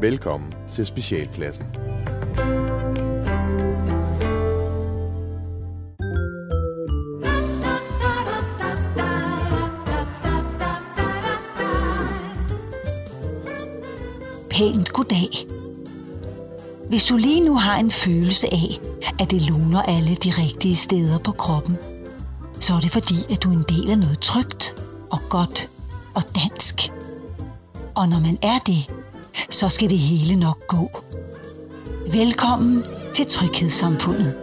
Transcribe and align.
Velkommen 0.00 0.54
til 0.68 0.86
Specialklassen. 0.86 1.66
Pænt 14.50 14.92
goddag. 14.92 15.28
Hvis 16.88 17.04
du 17.04 17.16
lige 17.16 17.44
nu 17.44 17.54
har 17.54 17.76
en 17.76 17.90
følelse 17.90 18.46
af, 18.52 18.80
at 19.18 19.30
det 19.30 19.42
luner 19.42 19.82
alle 19.82 20.14
de 20.14 20.30
rigtige 20.30 20.76
steder 20.76 21.18
på 21.18 21.32
kroppen, 21.32 21.76
så 22.60 22.74
er 22.74 22.80
det 22.80 22.90
fordi, 22.90 23.14
at 23.32 23.42
du 23.42 23.48
er 23.48 23.56
en 23.56 23.64
del 23.68 23.90
af 23.90 23.98
noget 23.98 24.18
trygt 24.20 24.82
og 25.10 25.18
godt 25.28 25.70
og 26.14 26.22
dansk. 26.34 26.92
Og 27.94 28.08
når 28.08 28.20
man 28.20 28.38
er 28.42 28.58
det, 28.66 28.99
så 29.50 29.68
skal 29.68 29.90
det 29.90 29.98
hele 29.98 30.36
nok 30.40 30.66
gå. 30.66 30.90
Velkommen 32.12 32.84
til 33.14 33.26
Tryghedssamfundet. 33.26 34.34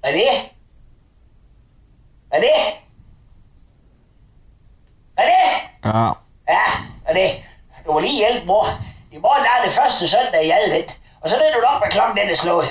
Hvad 0.00 0.10
er 0.10 0.14
det? 0.14 0.50
Hvad 2.28 2.38
er 2.38 2.42
det? 2.42 2.74
Hvad 5.14 5.24
er 5.24 5.28
det? 5.28 5.60
Ja, 5.84 6.12
Ja, 6.52 6.62
hvad 7.02 7.14
er 7.14 7.28
det? 7.28 7.30
Du 7.86 7.92
må 7.92 7.98
lige 8.00 8.16
hjælpe, 8.16 8.46
mor. 8.46 8.66
I 9.12 9.18
morgen 9.18 9.44
er 9.52 9.64
det 9.64 9.72
første 9.72 10.08
søndag 10.08 10.46
i 10.46 10.50
advent. 10.50 10.90
Og 11.20 11.28
så 11.28 11.34
ved 11.36 11.48
du 11.54 11.60
nok, 11.70 11.78
hvad 11.82 11.90
klokken 11.90 12.16
den 12.16 12.30
er 12.30 12.34
slået. 12.34 12.68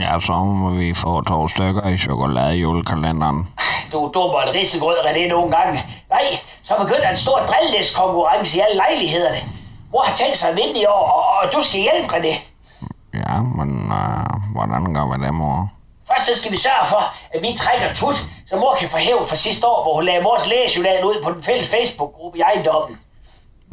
ja, 0.00 0.20
så 0.20 0.32
må 0.32 0.70
vi 0.70 0.94
få 0.94 1.22
to 1.22 1.48
stykker 1.48 1.88
i 1.88 1.98
chokolade 1.98 2.56
i 2.56 2.60
julekalenderen. 2.60 3.48
Du 3.92 4.10
dummer 4.14 4.38
et 4.38 4.54
risegrød, 4.54 4.96
René, 4.96 5.28
nogle 5.28 5.56
gange. 5.56 5.84
Nej, 6.10 6.26
så 6.64 6.74
begynder 6.82 7.08
en 7.08 7.16
stor 7.16 7.38
drilllæskonkurrence 7.50 8.56
i 8.58 8.60
alle 8.60 8.76
lejlighederne. 8.76 9.36
Mor 9.92 10.02
har 10.02 10.14
tænkt 10.16 10.36
sig 10.38 10.50
at 10.50 10.56
vinde 10.56 10.80
i 10.80 10.84
år, 10.86 11.04
og, 11.16 11.24
og 11.38 11.52
du 11.52 11.62
skal 11.62 11.80
hjælpe, 11.80 12.08
René. 12.16 12.34
Ja, 13.14 13.40
men 13.58 13.92
øh, 13.92 14.52
hvordan 14.54 14.94
gør 14.94 15.06
vi 15.12 15.24
det, 15.26 15.34
mor? 15.34 15.70
Først 16.08 16.26
så 16.26 16.40
skal 16.40 16.52
vi 16.52 16.56
sørge 16.56 16.86
for, 16.86 17.02
at 17.34 17.42
vi 17.42 17.52
trækker 17.56 17.94
tut, 17.94 18.16
så 18.48 18.56
mor 18.56 18.76
kan 18.80 18.88
få 18.88 18.96
hævn 18.96 19.26
fra 19.26 19.36
sidste 19.36 19.66
år, 19.66 19.82
hvor 19.82 19.94
hun 19.94 20.04
lagde 20.04 20.22
mors 20.22 20.46
lægejournal 20.48 21.04
ud 21.04 21.22
på 21.24 21.30
den 21.32 21.42
fælles 21.42 21.70
Facebook-gruppe 21.70 22.38
i 22.38 22.40
ejendommen. 22.40 22.98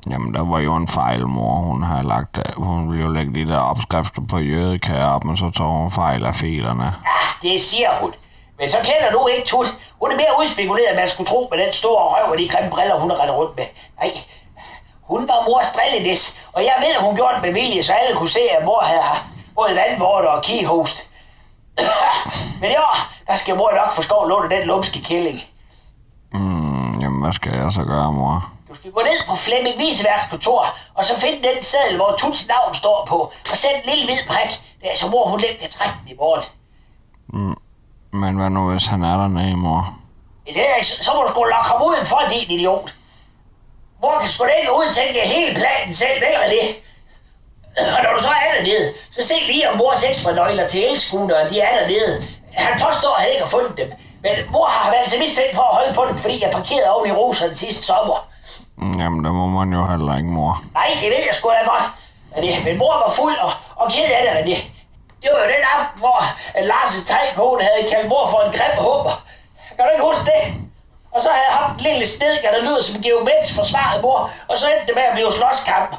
Jamen, 0.10 0.34
der 0.34 0.44
var 0.46 0.60
jo 0.60 0.76
en 0.76 0.88
fejl, 0.88 1.28
mor. 1.28 1.56
Hun 1.56 1.84
havde 1.84 2.08
lagt, 2.08 2.40
hun 2.58 2.90
ville 2.92 3.04
jo 3.06 3.12
lægge 3.12 3.34
de 3.34 3.52
der 3.52 3.58
opskrifter 3.58 4.22
på 4.30 4.38
jødekager 4.38 5.06
op, 5.06 5.24
men 5.24 5.38
så 5.38 5.50
tog 5.50 5.78
hun 5.78 5.92
fejl 5.92 6.26
af 6.26 6.36
filerne. 6.36 6.84
Ja, 6.84 7.50
det 7.50 7.62
siger 7.62 7.90
hun. 8.02 8.14
Men 8.60 8.70
så 8.70 8.78
kender 8.78 9.12
du 9.12 9.28
ikke 9.28 9.48
Tut. 9.48 9.68
Hun 10.00 10.12
er 10.12 10.16
mere 10.16 10.34
udspekuleret, 10.42 10.90
end 10.90 11.00
man 11.00 11.10
skulle 11.10 11.28
tro 11.28 11.48
med 11.52 11.66
den 11.66 11.74
store 11.74 12.04
røv 12.04 12.32
og 12.32 12.38
de 12.38 12.50
grimme 12.50 12.70
briller, 12.70 13.00
hun 13.00 13.10
har 13.10 13.20
rendt 13.22 13.34
rundt 13.34 13.56
med. 13.58 13.66
Nej, 14.00 14.12
hun 15.02 15.28
var 15.28 15.44
mors 15.48 15.70
drillenis, 15.76 16.40
og 16.54 16.62
jeg 16.64 16.76
ved, 16.80 16.96
at 16.96 17.02
hun 17.06 17.16
gjorde 17.16 17.34
det 17.36 17.42
med 17.42 17.54
vilje, 17.54 17.84
så 17.84 17.94
alle 17.94 18.16
kunne 18.16 18.30
se, 18.30 18.40
at 18.60 18.66
mor 18.66 18.82
havde 18.84 19.02
haft 19.02 19.26
både 19.56 19.76
vandvorter 19.76 20.30
og 20.30 20.44
kihost. 20.44 20.98
Men 22.62 22.72
år, 22.72 22.96
der 23.28 23.36
skal 23.36 23.56
mor 23.56 23.72
nok 23.72 23.92
få 23.92 24.02
skov 24.02 24.28
låne 24.28 24.50
den 24.50 24.68
lumske 24.68 25.02
kælling. 25.04 25.40
Mm, 26.34 27.02
jamen, 27.02 27.22
hvad 27.22 27.34
skal 27.34 27.54
jeg 27.54 27.72
så 27.72 27.84
gøre, 27.84 28.12
mor? 28.14 28.59
Du 28.70 28.76
skal 28.76 28.92
gå 28.92 29.02
ned 29.02 29.20
på 29.28 29.36
Flemming 29.36 29.78
Viseværts 29.78 30.26
kontor, 30.30 30.76
og 30.94 31.06
så 31.06 31.20
finde 31.20 31.48
den 31.48 31.64
seddel, 31.64 31.96
hvor 31.96 32.16
Tuts 32.20 32.48
navn 32.48 32.76
står 32.76 33.06
på, 33.06 33.32
og 33.52 33.58
sæt 33.58 33.72
en 33.76 33.90
lille 33.90 34.06
hvid 34.06 34.24
prik, 34.28 34.52
der 34.82 34.88
så 34.96 35.08
mor 35.08 35.26
hun 35.28 35.40
nemt 35.40 35.60
kan 35.60 35.70
trække 35.70 35.96
den 36.02 36.12
i 36.12 36.16
morgen. 36.18 36.44
Men 38.12 38.36
hvad 38.36 38.50
nu, 38.50 38.72
hvis 38.72 38.88
han 38.88 39.04
er 39.04 39.18
dernede, 39.18 39.56
mor? 39.56 39.98
I 40.48 40.54
det 40.54 40.70
er, 40.70 40.84
så 40.84 41.12
må 41.16 41.22
du 41.24 41.30
sgu 41.30 41.44
lokke 41.44 41.70
ham 41.70 41.82
udenfor, 41.82 42.22
din 42.30 42.52
idiot. 42.52 42.96
Mor 44.02 44.20
kan 44.20 44.30
sgu 44.30 44.46
da 44.46 44.54
ikke 44.62 44.72
udtænke 44.72 45.20
hele 45.20 45.56
planen 45.56 45.94
selv, 45.94 46.22
vel 46.22 46.50
det? 46.50 46.76
Og 47.98 48.04
når 48.04 48.12
du 48.18 48.22
så 48.22 48.30
er 48.30 48.54
dernede, 48.56 48.94
så 49.12 49.28
se 49.28 49.34
lige 49.48 49.70
om 49.70 49.78
mors 49.78 50.04
ekstra 50.04 50.32
nøgler 50.32 50.68
til 50.68 50.90
elskutteren, 50.90 51.50
de 51.50 51.60
er 51.60 51.80
dernede. 51.80 52.24
Han 52.54 52.80
påstår, 52.86 53.16
at 53.16 53.22
han 53.22 53.30
ikke 53.30 53.44
har 53.44 53.50
fundet 53.50 53.78
dem. 53.78 53.92
Men 54.22 54.52
mor 54.52 54.66
har 54.66 54.92
altså 54.92 55.18
mistænkt 55.20 55.56
for 55.56 55.64
at 55.64 55.76
holde 55.76 55.94
på 55.94 56.06
dem, 56.10 56.18
fordi 56.18 56.44
jeg 56.44 56.52
parkerede 56.52 56.90
oven 56.90 57.10
i 57.10 57.12
roserne 57.12 57.56
sidste 57.56 57.84
sommer. 57.84 58.30
Mm, 58.82 59.00
Jamen, 59.02 59.20
det 59.26 59.32
må 59.40 59.46
man 59.48 59.70
jo 59.78 59.82
heller 59.92 60.14
ikke, 60.20 60.30
mor. 60.38 60.54
Nej, 60.74 60.90
det 61.02 61.10
ved 61.14 61.22
jeg 61.30 61.36
sgu 61.36 61.46
da 61.50 61.64
godt. 61.74 61.86
Men, 62.32 62.40
det, 62.44 62.52
men 62.66 62.78
mor 62.82 62.94
var 63.04 63.12
fuld 63.22 63.38
og, 63.46 63.52
og 63.82 63.86
ked 63.94 64.10
af 64.18 64.22
det, 64.26 64.32
men 64.38 64.44
det, 64.50 64.58
det 65.22 65.28
var 65.34 65.40
jo 65.44 65.48
den 65.56 65.64
aften, 65.76 65.98
hvor 66.04 66.18
Lars' 66.70 67.02
tegkone 67.12 67.62
havde 67.70 67.84
kaldt 67.94 68.08
mor 68.14 68.24
for 68.34 68.40
en 68.46 68.52
grim 68.58 68.76
håber. 68.88 69.14
Kan 69.76 69.82
du 69.86 69.90
ikke 69.96 70.06
huske 70.10 70.26
det? 70.32 70.42
Og 71.16 71.20
så 71.26 71.30
havde 71.38 71.52
ham 71.58 71.66
den 71.78 71.84
lille 71.90 72.06
snedker, 72.16 72.50
der 72.56 72.62
lyder 72.68 72.82
som 72.84 73.02
geomens 73.06 73.48
forsvaret 73.58 74.02
mor, 74.06 74.20
og 74.50 74.56
så 74.60 74.66
endte 74.72 74.88
det 74.88 74.96
med 75.00 75.04
at 75.10 75.14
blive 75.18 75.32
slåskamp. 75.38 75.92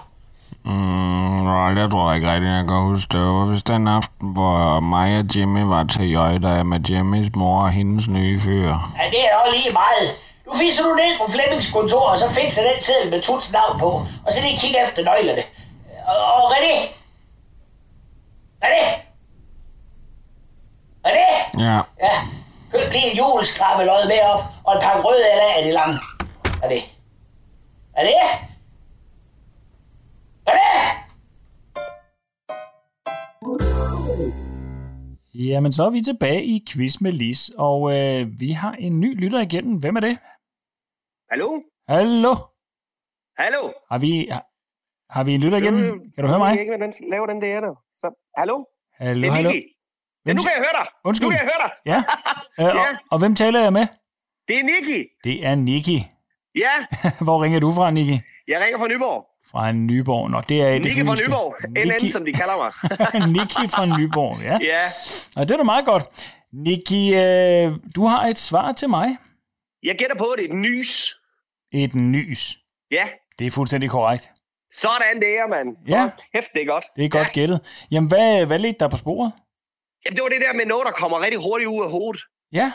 Mm, 0.65 1.39
nej, 1.51 1.69
det 1.79 1.91
tror 1.91 2.05
jeg 2.11 2.17
ikke 2.17 2.33
rigtigt, 2.33 2.53
jeg 2.59 2.65
kan 2.69 2.77
huske. 2.91 3.09
Det 3.13 3.21
var 3.21 3.45
vist 3.53 3.69
den 3.69 3.89
aften, 3.89 4.27
hvor 4.37 4.81
mig 4.81 5.19
og 5.19 5.25
Jimmy 5.37 5.63
var 5.75 5.83
til 5.95 6.11
Jøjda 6.17 6.63
med 6.63 6.81
Jimmys 6.89 7.29
mor 7.37 7.63
og 7.63 7.71
hendes 7.71 8.09
nye 8.09 8.41
fyr. 8.41 8.69
Ja, 8.99 9.05
det 9.15 9.21
er 9.27 9.33
også 9.45 9.57
lige 9.59 9.73
meget. 9.83 10.09
Nu 10.51 10.57
fiser 10.57 10.83
du 10.83 10.95
ned 10.95 11.19
på 11.19 11.31
Flemmings 11.31 11.73
kontor, 11.73 12.01
og 12.13 12.19
så 12.19 12.29
fikser 12.31 12.63
den 12.63 12.83
seddel 12.83 13.11
med 13.11 13.23
Tuts 13.23 13.53
navn 13.53 13.81
på, 13.81 13.91
og 14.27 14.33
så 14.33 14.41
lige 14.41 14.59
kigge 14.59 14.83
efter 14.87 15.05
nøglerne. 15.05 15.43
Og, 16.11 16.17
og 16.35 16.53
René? 16.53 16.75
René? 18.65 18.85
René? 21.07 21.29
Ja, 21.65 21.81
Ja, 22.01 22.13
køb 22.73 22.93
lige 22.93 23.11
en 23.11 23.17
juleskrabbelod 23.17 24.07
med 24.09 24.21
op, 24.33 24.43
og 24.65 24.75
en 24.77 24.83
pakke 24.83 25.03
røde 25.03 25.25
eller 25.33 25.45
af 25.57 25.65
det 25.65 25.73
lange. 25.75 25.99
Er 26.63 26.69
det? 26.69 26.83
Er 27.97 28.03
det? 28.03 28.15
Er 30.47 30.53
det? 30.53 30.71
Jamen, 35.35 35.73
så 35.73 35.85
er 35.87 35.91
vi 35.91 36.03
tilbage 36.03 36.45
i 36.45 36.65
Quiz 36.71 37.01
med 37.01 37.13
Lis, 37.13 37.51
og 37.59 37.97
øh, 37.97 38.41
vi 38.41 38.53
har 38.53 38.73
en 38.79 39.01
ny 39.01 39.21
lytter 39.21 39.41
igennem. 39.41 39.75
Hvem 39.75 39.97
er 39.97 40.01
det? 40.01 40.19
Hallo? 41.31 41.63
Hallo? 41.89 42.35
Hallo? 43.39 43.73
Har 43.91 43.99
vi, 43.99 44.29
har, 45.11 45.25
vi 45.25 45.35
en 45.35 45.41
lytter 45.41 45.59
igennem? 45.59 45.83
Kan 46.15 46.25
du 46.25 46.27
høre 46.27 46.31
Jeg 46.31 46.39
mig? 46.39 46.53
ved 46.53 46.61
ikke, 46.61 46.71
hvordan 46.71 46.93
laver 47.11 47.27
den 47.27 47.43
der 47.43 47.61
der. 47.61 47.75
Så, 47.97 48.31
hallo? 48.39 48.65
Hallo, 48.99 49.21
Det 49.23 49.29
er 49.29 49.33
hallo. 49.33 49.51
Ja, 50.27 50.33
nu 50.33 50.43
kan 50.43 50.51
jeg 50.57 50.63
høre 50.67 50.77
dig. 50.85 50.87
Undskyld. 51.05 51.27
Nu 51.29 51.31
kan 51.31 51.39
jeg 51.39 51.51
høre 51.53 51.63
dig. 51.65 51.71
Ja, 51.87 51.99
øh, 52.61 52.75
og, 52.81 52.87
Ja. 52.91 52.97
og 53.11 53.19
hvem 53.19 53.35
taler 53.35 53.61
jeg 53.61 53.73
med? 53.73 53.87
Det 54.49 54.59
er 54.59 54.63
Niki. 54.63 55.05
Det 55.25 55.47
er 55.47 55.55
Niki. 55.55 56.07
Ja, 56.55 56.75
Hvor 57.25 57.43
ringer 57.43 57.61
du 57.61 57.73
fra, 57.73 57.91
Niki? 57.91 58.21
jeg 58.49 58.61
ringer 58.65 58.79
fra 58.79 58.89
Nyborg. 58.89 59.27
Fra 59.51 59.73
Nyborg. 59.73 60.31
Nå, 60.31 60.41
det 60.49 60.63
er 60.63 60.71
det 60.71 60.83
Niki 60.83 61.01
fra 61.05 61.11
fynske. 61.13 61.27
Nyborg. 61.27 61.55
NN, 62.03 62.09
som 62.09 62.25
de 62.25 62.33
kalder 62.33 62.57
mig. 62.63 62.71
Niki 63.37 63.69
fra 63.75 63.87
Nyborg, 63.99 64.43
ja. 64.43 64.59
ja. 64.63 64.83
Og 65.37 65.49
det 65.49 65.53
er 65.55 65.57
da 65.57 65.63
meget 65.63 65.85
godt. 65.85 66.05
Niki, 66.53 67.15
øh, 67.15 67.73
du 67.97 68.05
har 68.07 68.27
et 68.27 68.39
svar 68.39 68.73
til 68.73 68.89
mig. 68.89 69.17
Jeg 69.83 69.97
gætter 69.99 70.17
på, 70.17 70.25
at 70.25 70.39
det 70.39 70.45
er 70.45 70.49
et 70.49 70.57
nys. 70.57 71.20
Et 71.73 71.95
nys. 71.95 72.59
Ja. 72.91 73.09
Det 73.39 73.47
er 73.47 73.51
fuldstændig 73.51 73.91
korrekt. 73.91 74.31
Sådan 74.73 75.17
det 75.21 75.39
er, 75.39 75.47
mand. 75.49 75.77
Ja. 75.89 75.99
Hold 75.99 76.13
Kæft, 76.35 76.49
det 76.55 76.63
er 76.63 76.67
godt. 76.67 76.85
Det 76.97 77.05
er 77.05 77.09
godt 77.09 77.33
gættet. 77.33 77.87
Jamen, 77.91 78.09
hvad, 78.09 78.47
hvad 78.47 78.59
ledte 78.59 78.79
dig 78.81 78.91
på 78.91 78.97
sporet? 78.97 79.33
Jamen, 80.05 80.17
det 80.17 80.23
var 80.23 80.29
det 80.29 80.41
der 80.41 80.53
med 80.53 80.67
noget, 80.67 80.87
der 80.87 80.93
kommer 80.93 81.21
rigtig 81.21 81.39
hurtigt 81.39 81.69
ud 81.69 81.85
af 81.85 81.91
hovedet. 81.91 82.23
Ja. 82.53 82.73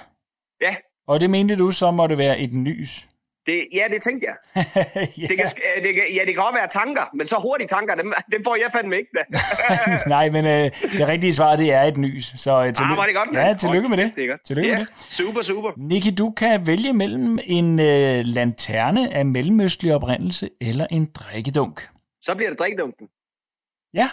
Ja. 0.62 0.76
Og 1.08 1.22
det 1.22 1.30
mente 1.30 1.56
du, 1.56 1.72
så 1.72 1.92
må 1.92 2.08
det 2.08 2.18
være 2.18 2.40
et 2.40 2.54
nys. 2.54 3.10
Det, 3.46 3.68
ja, 3.74 3.84
det 3.92 4.02
tænkte 4.02 4.28
jeg. 4.28 4.36
ja. 4.96 5.28
Det 5.28 5.38
kan, 5.38 5.48
det 5.84 5.94
kan, 5.96 6.04
ja, 6.16 6.20
det 6.26 6.34
kan 6.36 6.44
godt 6.44 6.56
være 6.56 6.68
tanker, 6.68 7.02
men 7.14 7.28
så 7.28 7.38
hurtige 7.42 7.68
tanker, 7.68 7.96
dem, 7.96 8.14
dem 8.32 8.44
får 8.44 8.56
jeg 8.56 8.72
fandme 8.72 8.98
ikke. 8.98 9.10
Da. 9.18 9.24
Nej, 10.16 10.30
men 10.30 10.46
øh, 10.46 10.72
det 10.98 11.08
rigtige 11.08 11.34
svar, 11.34 11.56
det 11.56 11.74
er 11.74 11.82
et 11.84 11.98
nys. 11.98 12.26
Så 12.38 12.52
øh, 12.52 12.74
tillykke, 12.74 12.84
Ah, 12.92 12.98
var 12.98 13.06
det 13.06 13.16
godt, 13.16 13.30
ja, 13.34 13.54
tillykke 13.54 13.90
med 13.90 13.98
det. 13.98 14.12
det 14.16 14.24
er. 14.24 14.38
Tillykke 14.46 14.70
ja, 14.70 14.78
med 14.78 14.86
det. 14.86 15.00
super, 15.00 15.42
super. 15.42 15.72
Niki, 15.78 16.12
du 16.12 16.32
kan 16.32 16.68
vælge 16.68 16.94
mellem 16.94 17.40
en 17.44 17.80
øh, 17.80 18.22
lanterne 18.26 19.14
af 19.14 19.26
mellemøstlig 19.26 19.96
oprindelse 19.96 20.50
eller 20.62 20.88
en 20.92 21.06
drikkedunk. 21.16 21.90
Så 22.22 22.36
bliver 22.36 22.50
det 22.50 22.60
drikdunken. 22.60 23.08
Ja, 23.94 24.10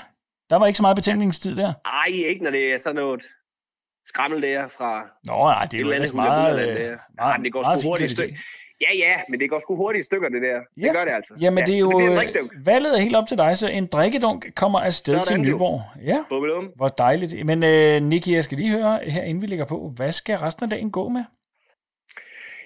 der 0.50 0.56
var 0.56 0.66
ikke 0.66 0.76
så 0.76 0.82
meget 0.82 0.96
betænkningstid 0.96 1.56
der. 1.56 1.72
Ej, 1.84 2.06
ikke 2.08 2.44
når 2.44 2.50
det 2.50 2.72
er 2.74 2.78
sådan 2.78 2.96
noget 2.96 3.22
skrammel 4.06 4.42
der 4.42 4.68
fra 4.68 5.02
Nå, 5.24 5.32
nej, 5.44 5.64
det 5.64 5.76
er 5.76 5.80
jo 5.80 5.90
ellers 5.90 6.12
meget, 6.12 6.68
øh, 6.90 6.96
Nej, 7.16 7.36
det 7.36 7.52
går 7.52 7.78
sgu 7.78 7.88
hurtigt. 7.88 8.20
Ja, 8.82 8.96
ja, 8.98 9.20
men 9.28 9.40
det 9.40 9.50
går 9.50 9.58
sgu 9.58 9.76
hurtigt 9.76 10.02
i 10.02 10.06
stykker, 10.06 10.28
det 10.28 10.42
der. 10.42 10.60
Ja. 10.76 10.86
Det 10.86 10.92
gør 10.92 11.04
det 11.04 11.12
altså. 11.12 11.34
Jamen, 11.40 11.58
ja, 11.58 11.66
det 11.66 11.74
er 11.74 11.78
jo... 11.78 12.00
det 12.00 12.38
øh, 12.38 12.66
valget 12.66 12.94
er 12.94 13.00
helt 13.00 13.16
op 13.16 13.28
til 13.28 13.38
dig, 13.38 13.58
så 13.58 13.68
en 13.68 13.86
drikkedunk 13.86 14.54
kommer 14.54 14.80
afsted 14.80 15.14
Sådan, 15.22 15.42
til 15.44 15.52
du. 15.52 15.56
Nyborg. 15.56 15.82
Ja, 16.04 16.24
Bubelum. 16.28 16.64
hvor 16.76 16.88
dejligt. 16.88 17.46
Men 17.46 17.62
øh, 17.62 18.02
Niki, 18.02 18.34
jeg 18.34 18.44
skal 18.44 18.58
lige 18.58 18.70
høre 18.70 19.00
her, 19.04 19.22
inden 19.22 19.42
vi 19.42 19.46
lægger 19.46 19.64
på, 19.64 19.92
hvad 19.96 20.12
skal 20.12 20.38
resten 20.38 20.64
af 20.64 20.70
dagen 20.70 20.90
gå 20.90 21.08
med? 21.08 21.24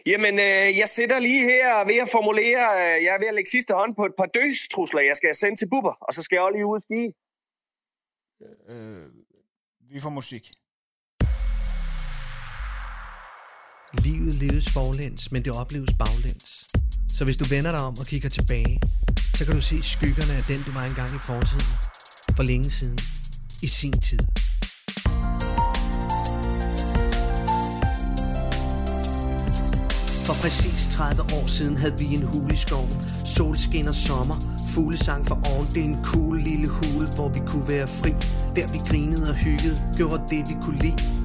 Jamen, 0.07 0.35
øh, 0.35 0.79
jeg 0.81 0.89
sidder 0.89 1.19
lige 1.21 1.45
her 1.45 1.87
ved 1.87 1.99
at 2.03 2.09
formulere, 2.13 2.65
øh, 2.83 3.05
jeg 3.05 3.15
er 3.15 3.19
ved 3.19 3.29
at 3.29 3.35
lægge 3.35 3.51
sidste 3.51 3.75
hånd 3.75 3.95
på 3.95 4.05
et 4.05 4.15
par 4.19 4.27
dødstrusler, 4.27 5.01
jeg 5.01 5.17
skal 5.17 5.35
sende 5.35 5.57
til 5.57 5.69
Bubber, 5.69 5.95
og 6.01 6.15
så 6.15 6.23
skal 6.23 6.37
jeg 6.37 6.43
også 6.43 6.57
lige 6.57 6.67
ud 6.67 6.75
og 6.75 6.83
ski. 6.83 7.03
Øh, 8.69 9.07
vi 9.93 10.01
får 10.01 10.11
musik. 10.11 10.53
Livet 14.05 14.35
leves 14.35 14.71
forlæns, 14.71 15.33
men 15.33 15.45
det 15.45 15.53
opleves 15.53 15.91
baglæns. 15.99 16.65
Så 17.15 17.25
hvis 17.25 17.37
du 17.37 17.45
vender 17.45 17.71
dig 17.71 17.81
om 17.81 17.99
og 17.99 18.07
kigger 18.07 18.29
tilbage, 18.29 18.81
så 19.35 19.45
kan 19.45 19.55
du 19.55 19.61
se 19.61 19.83
skyggerne 19.83 20.33
af 20.33 20.43
den, 20.43 20.63
du 20.63 20.73
var 20.73 20.85
engang 20.85 21.15
i 21.15 21.19
fortiden. 21.19 21.67
For 22.37 22.43
længe 22.43 22.71
siden. 22.71 22.99
I 23.63 23.67
sin 23.67 23.93
tid. 23.93 24.19
For 30.27 30.35
præcis 30.43 30.87
30 30.87 31.23
år 31.23 31.47
siden 31.47 31.77
havde 31.77 31.99
vi 31.99 32.05
en 32.15 32.23
hul 32.23 32.53
i 32.53 32.57
skoven. 32.57 32.97
Solskin 33.25 33.89
og 33.89 33.95
sommer, 33.95 34.37
fuglesang 34.75 35.27
for 35.27 35.35
oven. 35.53 35.67
Det 35.75 35.81
er 35.85 35.85
en 35.85 36.05
cool 36.05 36.41
lille 36.41 36.69
hule, 36.69 37.07
hvor 37.15 37.29
vi 37.29 37.41
kunne 37.47 37.69
være 37.69 37.87
fri. 37.87 38.13
Der 38.57 38.73
vi 38.73 38.79
grinede 38.89 39.31
og 39.31 39.35
hyggede, 39.35 39.93
gjorde 39.97 40.23
det 40.31 40.49
vi 40.49 40.55
kunne 40.63 40.79
lide. 40.79 41.16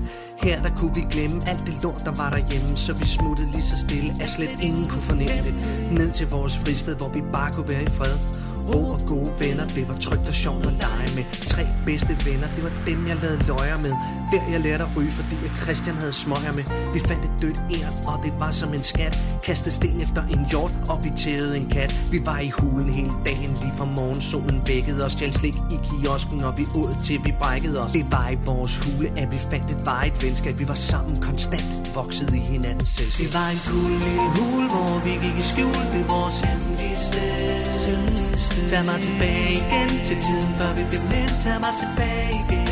Her 0.43 0.61
der 0.61 0.69
kunne 0.75 0.95
vi 0.95 1.01
glemme 1.01 1.41
alt 1.47 1.65
det 1.65 1.83
lort, 1.83 2.01
der 2.05 2.11
var 2.11 2.29
derhjemme 2.29 2.77
Så 2.77 2.93
vi 2.93 3.05
smuttede 3.05 3.51
lige 3.51 3.63
så 3.63 3.77
stille, 3.77 4.11
at 4.23 4.29
slet 4.29 4.55
ingen 4.61 4.87
kunne 4.87 5.01
fornemme 5.01 5.41
det. 5.47 5.55
Ned 5.91 6.11
til 6.11 6.29
vores 6.29 6.57
fristed, 6.57 6.95
hvor 6.95 7.09
vi 7.09 7.21
bare 7.33 7.51
kunne 7.51 7.69
være 7.69 7.83
i 7.83 7.91
fred. 7.99 8.17
Ro 8.69 8.81
og 8.95 9.01
gode 9.07 9.31
venner, 9.39 9.65
det 9.67 9.87
var 9.89 9.97
trygt 10.05 10.27
og 10.27 10.33
sjovt 10.33 10.65
at 10.65 10.73
lege 10.73 11.09
med. 11.15 11.25
Tre 11.53 11.63
bedste 11.85 12.13
venner, 12.29 12.47
det 12.55 12.63
var 12.63 12.73
dem 12.87 13.07
jeg 13.07 13.17
lavede 13.23 13.41
løjer 13.47 13.77
med. 13.85 13.93
Der 14.31 14.41
jeg 14.51 14.61
lærte 14.61 14.83
at 14.83 14.89
ryge, 14.97 15.11
fordi 15.11 15.35
jeg 15.43 15.51
Christian 15.63 15.95
havde 15.95 16.13
smøger 16.13 16.53
med. 16.59 16.65
Vi 16.93 16.99
fandt 16.99 17.25
et 17.25 17.35
dødt 17.41 17.59
ær, 17.77 17.89
og 18.09 18.23
det 18.23 18.33
var 18.39 18.51
som 18.51 18.73
en 18.73 18.83
skat. 18.83 19.13
Kastede 19.43 19.75
sten 19.75 20.01
efter 20.01 20.23
en 20.35 20.45
hjort, 20.51 20.73
og 20.89 21.03
vi 21.03 21.09
tævede 21.09 21.57
en 21.57 21.69
kat. 21.69 21.91
Vi 22.11 22.19
var 22.25 22.39
i 22.39 22.49
hulen 22.59 22.89
hele 22.89 23.13
dagen, 23.25 23.51
lige 23.61 23.73
fra 23.77 23.80
morgensolen 24.21 24.61
vækkede 24.67 25.05
os. 25.05 25.11
Stjæl 25.11 25.33
slik 25.33 25.55
i 25.55 25.77
kiosken, 25.87 26.43
og 26.43 26.57
vi 26.57 26.65
åd 26.75 26.95
til 27.03 27.19
vi 27.23 27.33
brækkede 27.39 27.83
os. 27.83 27.91
Det 27.91 28.05
var 28.11 28.29
i 28.29 28.37
vores 28.45 28.73
hule, 28.83 29.07
at 29.21 29.31
vi 29.31 29.37
fandt 29.51 29.71
et 29.71 29.85
varigt 29.85 30.23
venskab. 30.23 30.59
Vi 30.59 30.67
var 30.67 30.79
sammen 30.91 31.15
konstant, 31.21 31.95
voksede 31.95 32.37
i 32.37 32.39
hinandens 32.39 32.89
selskab. 32.89 33.25
Det 33.25 33.33
var 33.33 33.49
en 33.55 33.61
cool 33.69 33.91
lille 34.05 34.27
hul, 34.37 34.63
hvor 34.73 34.93
vi 35.05 35.13
gik 35.23 35.37
i 35.43 35.45
skjul. 35.51 35.81
Det 35.93 36.01
er 36.05 36.09
vores 36.15 36.37
hemmelige 36.45 36.97
sted 37.07 38.69
Tag 38.69 38.83
mig 38.85 38.99
tilbage 39.07 39.51
igen 39.61 39.89
til 40.07 40.17
tiden, 40.25 40.51
før 40.59 40.71
vi 40.77 40.83
blev 40.89 41.01
mænd 41.11 41.33
Tag 41.43 41.57
mig 41.65 41.73
tilbage 41.83 42.31
igen. 42.43 42.67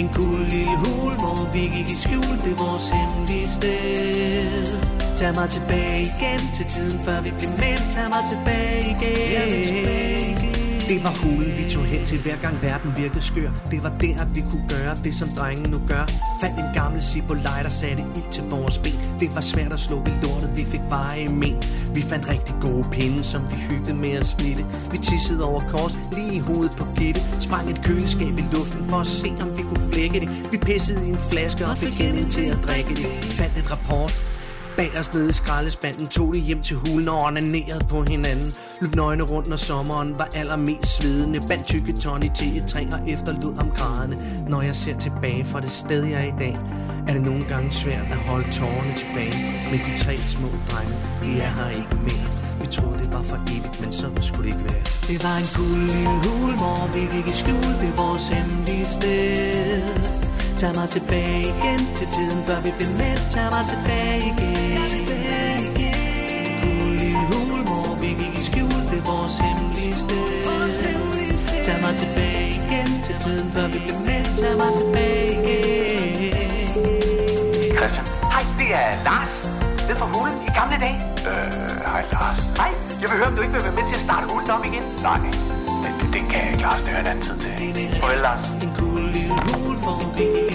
En 0.00 0.08
cool 0.14 0.40
lille 0.54 0.76
hul, 0.84 1.12
hvor 1.22 1.52
vi 1.54 1.62
gik 1.74 1.88
i 1.94 1.96
skjul. 2.04 2.34
Det 2.44 2.52
er 2.54 2.60
vores 2.64 2.86
hemmelige 2.96 3.48
sted 3.56 5.01
Tag 5.16 5.34
mig 5.34 5.48
tilbage 5.50 6.00
igen 6.00 6.40
til 6.56 6.66
tiden, 6.66 6.98
før 7.04 7.20
vi 7.20 7.30
blev 7.38 7.50
mænd. 7.62 7.82
Tag 7.94 8.06
mig 8.14 8.22
tilbage 8.32 8.80
igen. 8.94 10.52
Det 10.88 11.04
var 11.04 11.14
hulen, 11.24 11.52
vi 11.58 11.64
tog 11.70 11.84
hen 11.84 12.06
til 12.06 12.18
hver 12.22 12.36
gang 12.36 12.62
verden 12.62 12.90
virkede 12.96 13.22
skør. 13.22 13.50
Det 13.70 13.82
var 13.82 13.92
der, 14.00 14.14
at 14.20 14.34
vi 14.36 14.40
kunne 14.50 14.66
gøre 14.68 14.94
det, 15.04 15.14
som 15.14 15.28
drengen 15.28 15.70
nu 15.70 15.80
gør. 15.88 16.04
Fandt 16.40 16.58
en 16.58 16.70
gammel 16.74 17.02
Zippo-lighter, 17.02 17.70
satte 17.70 18.02
ild 18.02 18.30
til 18.30 18.44
vores 18.50 18.78
ben. 18.78 18.98
Det 19.20 19.34
var 19.34 19.40
svært 19.40 19.72
at 19.72 19.80
slukke 19.80 20.10
lortet, 20.22 20.50
vi 20.56 20.64
fik 20.64 20.84
veje 20.88 21.28
men 21.28 21.54
Vi 21.94 22.02
fandt 22.02 22.28
rigtig 22.28 22.54
gode 22.60 22.84
pinde, 22.90 23.24
som 23.24 23.42
vi 23.50 23.56
hyggede 23.70 23.94
med 23.94 24.10
at 24.10 24.26
snitte. 24.26 24.64
Vi 24.92 24.98
tissede 24.98 25.44
over 25.44 25.60
kors, 25.60 25.94
lige 26.12 26.34
i 26.34 26.38
hovedet 26.38 26.74
på 26.78 26.84
Gitte. 26.96 27.20
Sprang 27.40 27.70
et 27.70 27.80
køleskab 27.84 28.34
i 28.42 28.44
luften 28.54 28.88
for 28.88 28.96
at 28.96 29.06
se, 29.06 29.30
om 29.40 29.58
vi 29.58 29.62
kunne 29.62 29.92
flække 29.92 30.20
det. 30.20 30.28
Vi 30.52 30.58
pissede 30.58 31.06
i 31.06 31.10
en 31.10 31.20
flaske 31.30 31.66
og 31.66 31.76
fik 31.78 31.94
hende 31.94 32.28
til 32.30 32.46
at 32.54 32.58
drikke 32.66 32.90
det. 32.90 33.06
Fandt 33.38 33.58
et 33.58 33.70
rapport, 33.70 34.12
Bagerst 34.76 35.14
nede 35.14 35.30
i 35.30 35.32
skraldespanden 35.32 36.06
tog 36.06 36.34
de 36.34 36.38
hjem 36.38 36.62
til 36.62 36.76
hulen 36.76 37.08
og 37.08 37.22
onanerede 37.22 37.84
på 37.88 38.02
hinanden. 38.02 38.54
Løb 38.80 38.94
nøgne 38.94 39.22
rundt, 39.22 39.48
når 39.48 39.56
sommeren 39.56 40.18
var 40.18 40.28
allermest 40.34 40.96
svedende. 40.96 41.40
Bandt 41.48 41.66
tykke 41.66 41.92
Tony 41.92 42.24
i 42.24 42.58
et 42.58 42.64
træ 42.68 42.86
og 42.92 43.10
efterlod 43.10 43.58
om 43.58 43.70
grædende. 43.70 44.16
Når 44.48 44.62
jeg 44.62 44.76
ser 44.76 44.98
tilbage 44.98 45.44
fra 45.44 45.60
det 45.60 45.70
sted, 45.70 46.04
jeg 46.04 46.20
er 46.20 46.34
i 46.34 46.38
dag 46.38 46.58
Er 47.08 47.12
det 47.12 47.22
nogle 47.22 47.44
gange 47.44 47.72
svært 47.72 48.06
at 48.10 48.16
holde 48.16 48.50
tårerne 48.52 48.94
tilbage. 48.96 49.34
Men 49.70 49.80
de 49.86 49.96
tre 49.96 50.18
små 50.26 50.48
drenge, 50.70 50.94
de 51.22 51.40
er 51.40 51.50
her 51.58 51.70
ikke 51.70 51.96
mere. 52.02 52.28
Vi 52.60 52.66
troede, 52.66 52.98
det 52.98 53.12
var 53.12 53.22
for 53.22 53.36
evigt, 53.36 53.80
men 53.80 53.92
sådan 53.92 54.22
skulle 54.22 54.50
det 54.50 54.56
ikke 54.56 54.72
være. 54.72 54.84
Det 55.08 55.18
var 55.24 55.36
en 55.42 55.48
cool 55.56 55.78
lille 55.92 56.16
hul, 56.24 56.52
hvor 56.60 56.90
vi 56.94 57.00
gik 57.16 57.26
i 57.26 57.36
skjul. 57.40 57.72
Det 57.80 57.88
er 57.92 57.96
vores 58.02 58.28
hemmelige 58.28 58.86
sted. 58.86 60.21
Tag 60.62 60.74
mig 60.74 60.88
tilbage 60.88 61.40
igen 61.40 61.80
til 61.94 62.06
tiden, 62.16 62.40
før 62.46 62.60
vi 62.66 62.70
blev 62.78 62.90
mænd 63.00 63.22
Tag 63.34 63.46
mig 63.54 63.64
tilbage 63.72 64.18
igen 64.30 64.82
Cool 66.62 66.92
lille 67.02 67.22
hul, 67.30 67.60
hvor 67.68 67.88
vi 68.02 68.10
gik 68.20 68.34
i 68.40 68.42
skjul 68.48 68.80
Det 68.90 68.98
er 69.02 69.06
vores 69.12 69.36
hemmelige 69.44 69.96
sted 70.04 70.26
Tag 71.66 71.78
mig 71.84 71.94
tilbage 72.02 72.48
igen 72.60 72.88
til 73.06 73.14
tiden, 73.24 73.46
før 73.54 73.66
vi 73.74 73.78
blev 73.86 73.98
mænd 74.08 74.28
Tag 74.40 74.54
mig 74.62 74.72
tilbage 74.80 75.26
igen 75.36 76.32
Christian. 77.78 78.06
Hej, 78.34 78.44
det 78.58 78.68
er 78.82 78.90
Lars. 79.08 79.34
Nede 79.86 79.98
fra 80.00 80.08
hulen 80.14 80.36
i 80.48 80.50
gamle 80.58 80.76
dage. 80.84 80.98
Øh, 81.30 81.52
hej 81.90 82.02
Lars. 82.14 82.38
Hej, 82.60 82.70
jeg 83.00 83.06
vil 83.10 83.16
høre, 83.20 83.30
om 83.32 83.36
du 83.36 83.42
ikke 83.44 83.54
vil 83.56 83.64
være 83.68 83.76
med 83.78 83.84
til 83.90 83.96
at 84.00 84.04
starte 84.06 84.24
hulen 84.32 84.50
op 84.56 84.64
igen. 84.70 84.84
Nej, 85.08 85.18
det, 85.82 85.90
det, 86.00 86.06
det 86.14 86.22
kan 86.30 86.38
jeg 86.44 86.50
ikke, 86.52 86.64
Lars. 86.66 86.80
Det 86.84 86.92
er 86.96 87.00
en 87.04 87.08
anden 87.12 87.24
tid 87.28 87.36
til. 87.42 87.52
Farvel, 88.00 88.20
Lars. 88.28 88.44
En 88.64 88.70
cool 88.78 89.02
lille 89.16 89.36
hul, 89.46 89.76
hvor 89.84 89.98
vi 90.16 90.51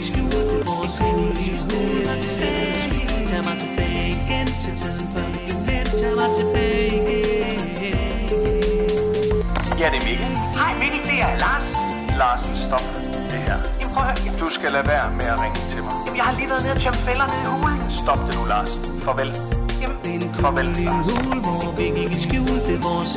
Larsen, 12.72 13.04
stop 13.14 13.31
det 13.31 13.40
her. 13.48 13.58
Jamen, 13.81 13.94
prøv 13.96 14.04
at 14.12 14.19
høre. 14.19 14.40
Du 14.40 14.50
skal 14.50 14.72
lade 14.72 14.88
være 14.88 15.08
med 15.19 15.28
at 15.34 15.38
ringe 15.44 15.62
til 15.74 15.81
mig. 15.86 15.94
jamen, 16.06 16.18
jeg 16.19 16.25
har 16.30 16.34
lige 16.40 16.50
været 16.50 16.64
nede 16.66 16.75
og 16.78 16.81
tømme 16.84 17.00
fælder 17.08 17.28
nede 17.34 17.44
i 17.48 17.50
hulen. 17.56 17.80
Stop 18.04 18.19
det 18.28 18.34
nu, 18.38 18.44
Lars. 18.54 18.72
Farvel. 19.06 19.30
Jamen, 19.81 19.98
En 20.14 20.22
Farvel, 20.42 20.66
Lars. 20.66 21.06
hul, 21.08 21.38
hvor 21.46 21.72
vi 21.78 21.86
gik 21.98 22.12
i 22.18 22.19
skjul 22.25 22.58
Det 22.68 22.75
er 22.80 22.84
vores 22.90 23.12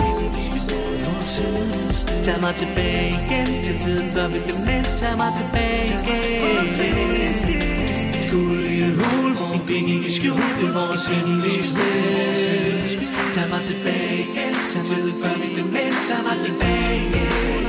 Tag 2.26 2.36
mig 2.44 2.54
tilbage 2.62 3.08
igen 3.20 3.48
til 3.64 3.74
tiden, 3.84 4.06
før 4.14 4.26
vi 4.34 4.38
blev 4.46 4.58
mænd 4.68 4.86
Tag 5.00 5.14
mig 5.22 5.30
tilbage 5.40 5.84
igen 5.98 6.42
Cool 8.30 8.56
lille 8.68 8.92
hul, 9.02 9.30
hvor 9.38 9.54
vi 9.68 9.76
gik 9.88 10.02
i 10.10 10.12
skjul 10.18 10.42
Det 10.60 10.68
er 10.70 10.74
vores 10.80 11.04
hemmelige 11.12 11.64
sted 11.72 12.82
Tag 13.34 13.46
mig 13.52 13.62
tilbage 13.70 14.16
igen 14.28 14.54
til 14.72 14.80
tiden, 14.88 15.14
før 15.22 15.34
vi 15.42 15.48
blev 15.54 15.66
mænd 15.76 15.96
Tag 16.08 16.20
mig 16.28 16.36
tilbage 16.46 17.59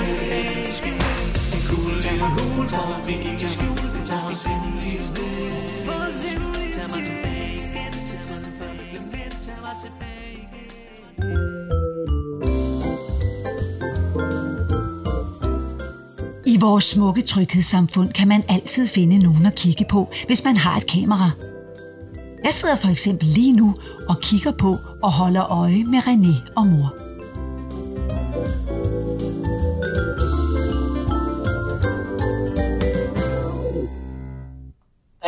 hul, 2.34 2.66
hvor 2.70 3.06
vi 3.08 3.14
gik 3.14 3.42
i 3.42 3.50
skjul 3.56 3.78
Det 3.78 4.10
er 4.10 4.24
vores 4.24 4.44
hemmelige 4.50 5.02
sted 5.10 5.52
Tag 6.78 6.88
mig 6.94 7.04
tilbage 7.10 7.56
igen 7.56 7.94
til 8.08 8.20
tiden, 8.28 9.32
Tag 9.46 9.58
mig 9.66 9.76
tilbage 9.84 10.34
igen 10.46 10.70
I 16.46 16.58
vores 16.62 16.84
smukke 16.84 17.22
tryghedssamfund 17.22 18.10
kan 18.14 18.28
man 18.28 18.44
altid 18.50 18.88
finde 18.88 19.18
nogen 19.18 19.46
at 19.46 19.56
kigge 19.56 19.86
på, 19.90 20.12
hvis 20.28 20.44
man 20.44 20.58
har 20.58 20.78
et 20.78 20.88
kamera. 20.88 21.32
Jeg 22.44 22.54
sidder 22.54 22.76
for 22.76 22.88
eksempel 22.88 23.28
lige 23.28 23.54
nu 23.54 23.76
og 24.10 24.22
kigger 24.22 24.52
på 24.52 24.78
og 25.04 25.12
holder 25.12 25.52
øje 25.52 25.84
med 25.84 26.00
René 26.00 26.52
og 26.56 26.68
mor. 26.68 27.11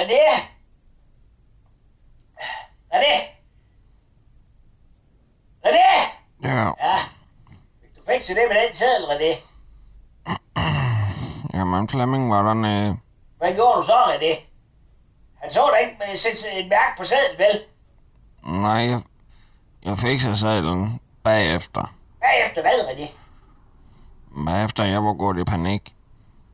René? 0.04 0.30
René? 2.94 3.14
René? 5.66 6.12
Ja, 6.44 6.74
Ja, 6.80 6.98
fik 7.82 7.96
du 7.96 8.02
fikset 8.12 8.36
det 8.36 8.46
med 8.50 8.68
den 8.68 8.74
seddel, 8.74 9.06
René? 9.06 9.38
jamen 11.54 11.88
Flemming 11.90 12.32
var 12.32 12.42
dernede. 12.44 12.98
Hvad 13.38 13.54
gjorde 13.56 13.78
du 13.78 13.84
så, 13.86 13.94
René? 14.04 14.40
Han 15.42 15.52
så 15.52 15.70
da 15.74 15.78
ikke 15.78 15.96
med 16.00 16.16
sætte 16.18 16.60
et 16.60 16.68
mærke 16.70 16.98
på 16.98 17.04
sedlen, 17.04 17.38
vel? 17.38 17.62
Nej, 18.62 18.72
jeg, 18.90 19.02
jeg 19.84 19.98
fik 19.98 20.22
sig 20.22 20.38
sadlen 20.38 21.00
bagefter. 21.24 21.94
Bagefter 22.22 22.62
hvad, 22.62 22.72
René? 22.90 23.08
Bagefter 24.46 24.84
jeg 24.84 25.04
var 25.04 25.14
gået 25.14 25.40
i 25.40 25.44
panik. 25.44 25.96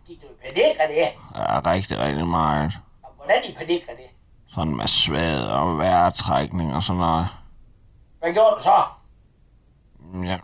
Gik 0.07 0.21
du 0.21 0.25
i 0.27 0.47
panik, 0.47 0.75
René? 0.79 1.37
Ja, 1.39 1.59
rigtig, 1.71 1.97
rigtig 1.99 2.27
meget. 2.27 2.77
Hvordan 3.29 3.51
i 3.51 3.53
panik, 3.53 3.83
René? 3.89 4.07
Sådan 4.47 4.75
med 4.75 4.87
sved 4.87 5.43
og 5.47 5.77
vejrtrækning 5.77 6.75
og 6.75 6.83
sådan 6.83 6.99
noget. 6.99 7.27
Hvad 8.19 8.33
gjorde 8.33 8.55
du 8.55 8.61
så? 8.63 8.83
Jeg, 10.13 10.39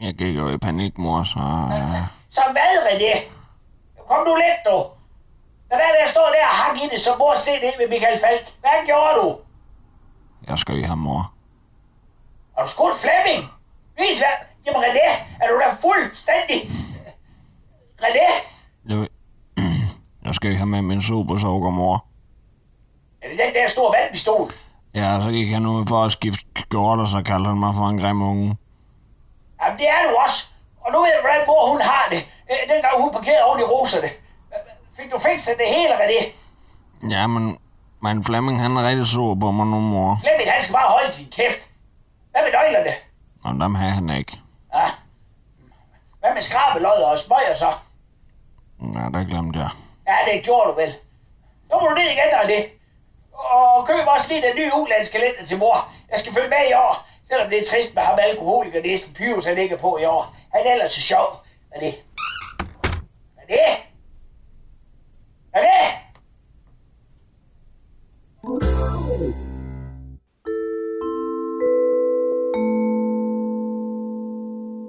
jeg 0.00 0.14
gik 0.14 0.36
jo 0.36 0.48
i 0.48 0.58
panik, 0.58 0.98
mor, 0.98 1.22
så... 1.22 1.38
Ja. 1.70 2.06
Så 2.28 2.42
hvad, 2.52 2.72
René? 2.88 3.24
Kom 4.08 4.26
nu 4.26 4.34
lidt, 4.34 4.60
du. 4.66 4.76
Lad 5.70 5.78
være 5.78 5.92
med 5.96 6.02
at 6.04 6.08
stå 6.08 6.20
der 6.20 6.46
og 6.50 6.56
hakke 6.62 6.84
i 6.84 6.88
det, 6.92 7.00
som 7.00 7.18
mor 7.18 7.34
se 7.34 7.50
det 7.50 7.72
med 7.78 7.88
Michael 7.88 8.18
Falk. 8.24 8.46
Hvad 8.60 8.86
gjorde 8.86 9.14
du? 9.20 9.38
Jeg 10.48 10.58
skal 10.58 10.78
i 10.78 10.82
ham, 10.82 10.98
mor. 10.98 11.32
Har 12.56 12.64
du 12.64 12.70
skudt 12.70 12.96
Flemming? 12.96 13.50
Vis 13.98 14.18
hvad? 14.18 14.36
Jamen 14.66 14.80
René, 14.84 15.08
er 15.40 15.46
du 15.48 15.58
da 15.58 15.68
fuldstændig... 15.86 16.70
René, 18.02 18.28
Jeg. 18.88 19.15
Jeg 20.26 20.34
skal 20.34 20.54
have 20.56 20.66
med 20.66 20.82
min 20.82 21.02
supersokker, 21.02 21.70
mor. 21.70 22.04
er 23.22 23.28
det 23.28 23.38
den 23.38 23.54
der 23.54 23.68
store 23.68 23.94
vandpistol? 23.98 24.50
Ja, 24.94 25.20
så 25.22 25.30
gik 25.30 25.52
han 25.52 25.66
ud 25.66 25.86
for 25.86 26.04
at 26.04 26.12
skifte 26.12 26.44
skjorte, 26.56 27.00
og 27.00 27.08
så 27.08 27.22
kaldte 27.22 27.48
han 27.48 27.58
mig 27.58 27.74
for 27.74 27.88
en 27.88 27.98
grim 28.00 28.22
unge. 28.22 28.56
Jamen 29.62 29.78
det 29.78 29.88
er 29.88 30.00
du 30.10 30.16
også. 30.24 30.40
Og 30.80 30.92
nu 30.92 30.98
ved 30.98 31.06
jeg, 31.14 31.20
hvordan 31.22 31.42
mor 31.46 31.70
hun 31.72 31.80
har 31.80 32.06
det. 32.10 32.20
Øh, 32.50 32.56
Dengang 32.74 33.02
hun 33.02 33.12
parkerede 33.12 33.44
oven 33.44 33.60
i 33.60 33.62
roserne. 33.62 34.08
Fik 34.96 35.12
du 35.12 35.18
fikset 35.18 35.54
det 35.58 35.68
hele, 35.76 35.94
René? 36.02 36.20
Ja, 37.10 37.26
men, 37.26 37.58
men 38.02 38.24
Flemming, 38.24 38.60
han 38.62 38.76
er 38.76 38.88
rigtig 38.88 39.06
sur 39.06 39.34
på 39.34 39.50
mig 39.50 39.66
nu, 39.66 39.80
mor. 39.80 40.18
Flemming, 40.20 40.50
han 40.50 40.62
skal 40.62 40.72
bare 40.72 40.90
holde 40.96 41.12
sin 41.12 41.26
kæft. 41.36 41.70
Hvad 42.30 42.40
med 42.46 42.52
nøglerne? 42.52 42.92
Og 43.44 43.52
dem 43.64 43.74
har 43.74 43.88
han 43.88 44.10
ikke. 44.10 44.40
Ja. 44.74 44.86
Hvad 46.20 46.30
med 46.34 46.42
skrabelodder 46.42 47.06
og 47.06 47.18
smøger 47.18 47.54
så? 47.54 47.70
Ja, 48.94 49.18
det 49.18 49.26
glemte 49.26 49.58
jeg. 49.58 49.70
Ja, 50.08 50.16
det 50.26 50.44
gjorde 50.44 50.70
du 50.70 50.74
vel. 50.76 50.92
Så 51.68 51.78
må 51.80 51.88
du 51.88 51.94
ned 51.94 52.10
igen, 52.10 52.30
og 52.42 52.48
det. 52.48 52.70
Og 53.32 53.86
køb 53.86 54.06
også 54.06 54.28
lige 54.28 54.42
den 54.42 54.56
nye 54.56 54.70
ulandskalender 54.74 55.44
til 55.44 55.58
mor. 55.58 55.92
Jeg 56.10 56.18
skal 56.18 56.32
følge 56.32 56.48
med 56.48 56.70
i 56.70 56.72
år. 56.72 57.06
Selvom 57.28 57.50
det 57.50 57.58
er 57.58 57.64
trist 57.70 57.94
med 57.94 58.02
ham 58.02 58.18
alkoholiker, 58.22 58.82
næsten 58.82 59.14
Pyrus, 59.14 59.44
han 59.44 59.54
ligger 59.54 59.76
på 59.76 59.98
i 59.98 60.04
år. 60.04 60.36
Han 60.52 60.66
er 60.66 60.72
ellers 60.72 60.92
så 60.92 61.00
sjov. 61.00 61.26
Hvad 61.68 61.82
er 61.82 61.84
det? 61.86 61.94
Hvad 63.34 63.44
er 63.48 63.66
det? 63.66 63.76
Hvad 65.50 65.62
er 65.62 65.66
det? 65.66 66.06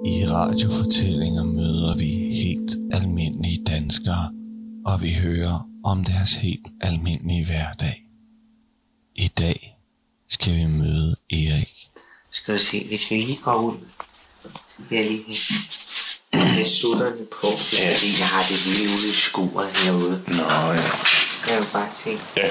I 0.04 0.26
radiofortællinger 0.26 1.44
møder 1.44 1.94
vi 1.98 2.34
helt 2.44 2.72
almindelige 2.92 3.64
danskere, 3.64 4.32
og 4.88 5.02
vi 5.02 5.12
hører 5.14 5.68
om 5.84 6.04
deres 6.04 6.34
helt 6.34 6.66
almindelige 6.80 7.46
hverdag. 7.46 8.04
I 9.14 9.28
dag 9.28 9.76
skal 10.28 10.54
vi 10.54 10.66
møde 10.66 11.16
Erik. 11.30 11.88
Skal 12.30 12.54
vi 12.54 12.58
se, 12.58 12.86
hvis 12.88 13.10
vi 13.10 13.16
lige 13.16 13.40
går 13.44 13.54
ud, 13.54 13.76
så 14.42 14.82
bliver 14.88 15.02
jeg 15.02 15.10
lige 15.10 15.36
have 16.34 16.68
sutterne 16.68 17.26
på, 17.40 17.46
ja. 17.46 17.94
fordi 17.94 18.10
jeg 18.18 18.28
har 18.34 18.42
det 18.42 18.66
lige 18.66 18.88
ude 18.88 19.08
i 19.12 19.14
skuret 19.14 19.76
herude. 19.76 20.22
Nå 20.26 20.42
ja. 20.72 20.90
Kan 21.42 21.52
jeg 21.54 21.58
jo 21.58 21.64
bare 21.72 21.88
se. 22.04 22.10
Ja. 22.36 22.48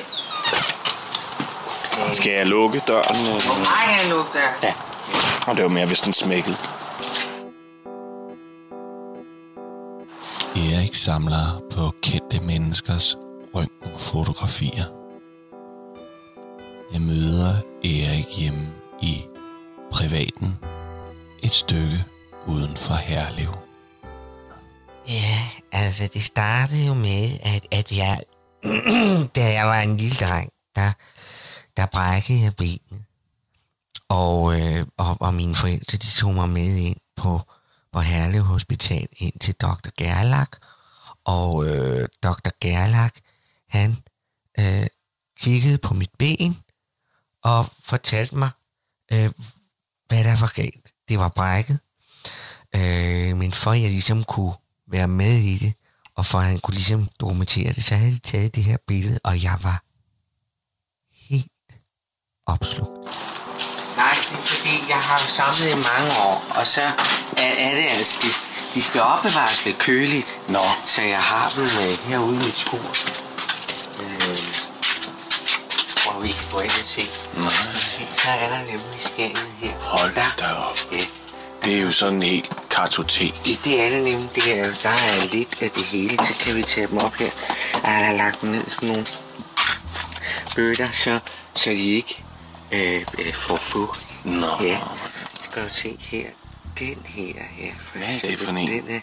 Skal 2.14 2.32
jeg 2.32 2.48
lukke 2.48 2.82
døren? 2.88 3.16
Eller? 3.16 3.40
kan 3.86 4.00
jeg 4.00 4.10
lukke 4.10 4.32
der? 4.34 4.50
Ja. 4.64 4.74
Og 5.48 5.56
det 5.56 5.64
var 5.64 5.70
mere, 5.70 5.86
hvis 5.86 6.02
den 6.02 6.14
smækkede. 6.14 6.58
Erik 10.88 10.96
samler 10.96 11.62
på 11.72 11.94
kendte 12.02 12.40
menneskers 12.40 13.16
røntgenfotografier. 13.56 14.86
Jeg 16.94 17.02
møder 17.02 17.56
Erik 17.84 18.26
hjemme 18.38 18.74
i 19.02 19.24
privaten 19.92 20.58
et 21.44 21.52
stykke 21.52 22.06
uden 22.46 22.78
for 22.78 22.94
Herlev. 22.94 23.54
Ja, 25.08 25.40
altså 25.72 26.10
det 26.14 26.24
startede 26.24 26.88
jo 26.88 26.94
med, 26.94 27.40
at, 27.44 27.68
at 27.72 27.98
jeg, 27.98 28.22
da 29.36 29.54
jeg 29.54 29.68
var 29.68 29.80
en 29.80 29.98
lille 29.98 30.16
dreng, 30.16 30.52
der, 30.76 30.92
der 31.78 31.86
brækkede 31.86 32.42
jeg 32.42 32.56
benet. 32.56 33.02
Og, 34.10 34.62
øh, 34.62 34.86
og, 34.98 35.18
og 35.20 35.34
mine 35.34 35.56
forældre, 35.56 35.98
de 35.98 36.08
tog 36.08 36.34
mig 36.34 36.50
med 36.50 36.76
ind 36.78 36.98
på, 37.16 37.42
på 37.94 38.00
Herlev 38.00 38.44
Hospital, 38.44 39.08
ind 39.18 39.40
til 39.40 39.54
Dr. 39.54 39.90
Gerlach. 39.98 40.52
Og 41.28 41.68
øh, 41.68 42.08
Dr. 42.24 42.50
Gerlach, 42.62 43.16
han 43.70 43.98
øh, 44.60 44.88
kiggede 45.40 45.78
på 45.78 45.94
mit 45.94 46.12
ben 46.20 46.58
og 47.44 47.66
fortalte 47.84 48.36
mig, 48.36 48.50
øh, 49.12 49.32
hvad 50.08 50.24
der 50.24 50.40
var 50.40 50.52
galt. 50.56 50.94
Det 51.10 51.20
var 51.20 51.30
brækket. 51.30 51.80
Øh, 52.76 53.38
men 53.38 53.52
for 53.52 53.72
at 53.72 53.82
jeg 53.82 53.90
ligesom 53.90 54.24
kunne 54.24 54.54
være 54.88 55.08
med 55.08 55.36
i 55.38 55.58
det, 55.58 55.74
og 56.16 56.26
for 56.26 56.40
at 56.40 56.46
han 56.46 56.60
kunne 56.60 56.76
ligesom 56.76 57.10
dokumentere 57.20 57.74
det, 57.74 57.84
så 57.84 57.96
havde 57.96 58.12
de 58.12 58.20
taget 58.20 58.56
det 58.56 58.64
her 58.64 58.78
billede, 58.88 59.20
og 59.24 59.44
jeg 59.44 59.58
var 59.64 59.84
helt 61.30 61.52
opslugt. 62.46 62.92
Nej, 63.98 64.16
det 64.30 64.38
er 64.40 64.48
fordi, 64.54 64.76
jeg 64.90 65.02
har 65.10 65.20
samlet 65.38 65.72
i 65.76 65.80
mange 65.90 66.12
år, 66.28 66.38
og 66.60 66.68
så 66.68 66.82
er, 67.38 67.52
er 67.66 67.76
det 67.76 67.86
altså, 67.98 68.20
det, 68.24 68.57
de 68.78 68.82
skal 68.82 69.02
opbevares 69.02 69.66
lidt 69.66 69.78
køligt. 69.78 70.40
Nå. 70.48 70.60
Så 70.86 71.02
jeg 71.02 71.20
har 71.20 71.54
dem 71.56 71.64
øh, 71.64 72.10
herude 72.10 72.36
i 72.36 72.46
mit 72.46 72.58
skur. 72.58 72.78
Øh, 74.04 74.38
hvor 76.04 76.22
vi 76.22 76.28
kan 76.28 76.46
gå 76.52 76.60
ind 76.60 76.72
og 76.72 76.86
se. 76.86 77.02
Nå. 77.34 77.50
Se, 77.76 78.08
så 78.14 78.30
er 78.30 78.50
der 78.50 78.60
nemlig 78.60 79.00
scannet 79.00 79.50
her. 79.60 79.72
Hold 79.80 80.16
da 80.16 80.46
op. 80.70 80.78
Ja. 80.92 81.06
Det 81.64 81.78
er 81.78 81.82
jo 81.82 81.92
sådan 81.92 82.22
helt 82.22 82.50
kartotek. 82.70 83.34
I 83.46 83.60
det 83.64 83.82
er 83.82 83.90
det 83.90 84.04
nemlig, 84.04 84.30
det 84.36 84.44
her, 84.44 84.64
der 84.84 84.90
er 84.90 85.34
lidt 85.34 85.62
af 85.62 85.70
det 85.70 85.84
hele, 85.84 86.18
så 86.26 86.34
kan 86.40 86.56
vi 86.56 86.64
tage 86.64 86.88
dem 86.88 86.98
op 86.98 87.16
her. 87.16 87.30
Jeg 87.84 88.06
har 88.06 88.14
lagt 88.14 88.42
dem 88.42 88.50
ned 88.50 88.68
i 88.68 88.70
sådan 88.70 88.90
nogle 88.90 89.06
bøtter, 90.56 90.88
så, 90.94 91.20
så 91.56 91.70
de 91.70 91.96
ikke 91.96 92.24
øh, 92.72 93.06
øh, 93.20 93.34
får 93.34 93.58
fugt. 93.58 94.00
Nå. 94.24 94.48
Ja, 94.62 94.80
skal 95.42 95.64
du 95.64 95.70
se 95.74 95.98
her. 96.00 96.28
Den 96.80 96.98
her 97.06 97.44
her. 97.44 97.74
For 97.78 97.98
Hvad 97.98 98.08
er 98.08 98.30
det 98.30 98.40
for 98.40 98.52
en? 98.52 98.68
Den 98.68 98.88
er, 98.90 99.00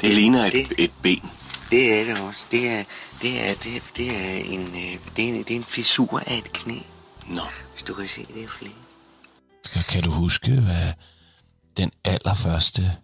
Det 0.00 0.14
ligner 0.14 0.44
et, 0.44 0.52
det, 0.52 0.66
et 0.78 0.90
ben. 1.02 1.30
det 1.70 2.00
er 2.00 2.04
det 2.04 2.20
også. 2.20 2.40
Det 2.50 2.68
er, 2.68 2.84
det 3.22 3.48
er, 3.50 3.54
det 3.54 3.76
er, 3.76 3.80
det 3.96 4.16
er, 4.16 4.34
en, 4.44 4.60
øh, 4.66 4.98
det 5.16 5.24
er, 5.24 5.28
en, 5.28 5.38
det 5.42 5.50
er 5.50 5.56
en 5.56 5.64
fissur 5.64 6.22
af 6.26 6.38
et 6.38 6.52
knæ. 6.52 6.78
Nå. 7.26 7.42
Hvis 7.72 7.82
du 7.82 7.94
kan 7.94 8.08
se, 8.08 8.26
det 8.34 8.44
er 8.44 8.48
flere. 8.48 8.72
Kan, 9.72 9.82
kan 9.88 10.02
du 10.02 10.10
huske, 10.10 10.50
hvad 10.60 10.92
den 11.76 11.90
allerførste 12.04 12.96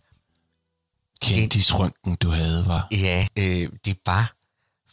kendisrøntgen, 1.22 2.16
du 2.16 2.28
havde, 2.30 2.66
var? 2.66 2.88
Ja, 2.92 3.26
øh, 3.38 3.68
det 3.84 3.98
var 4.06 4.32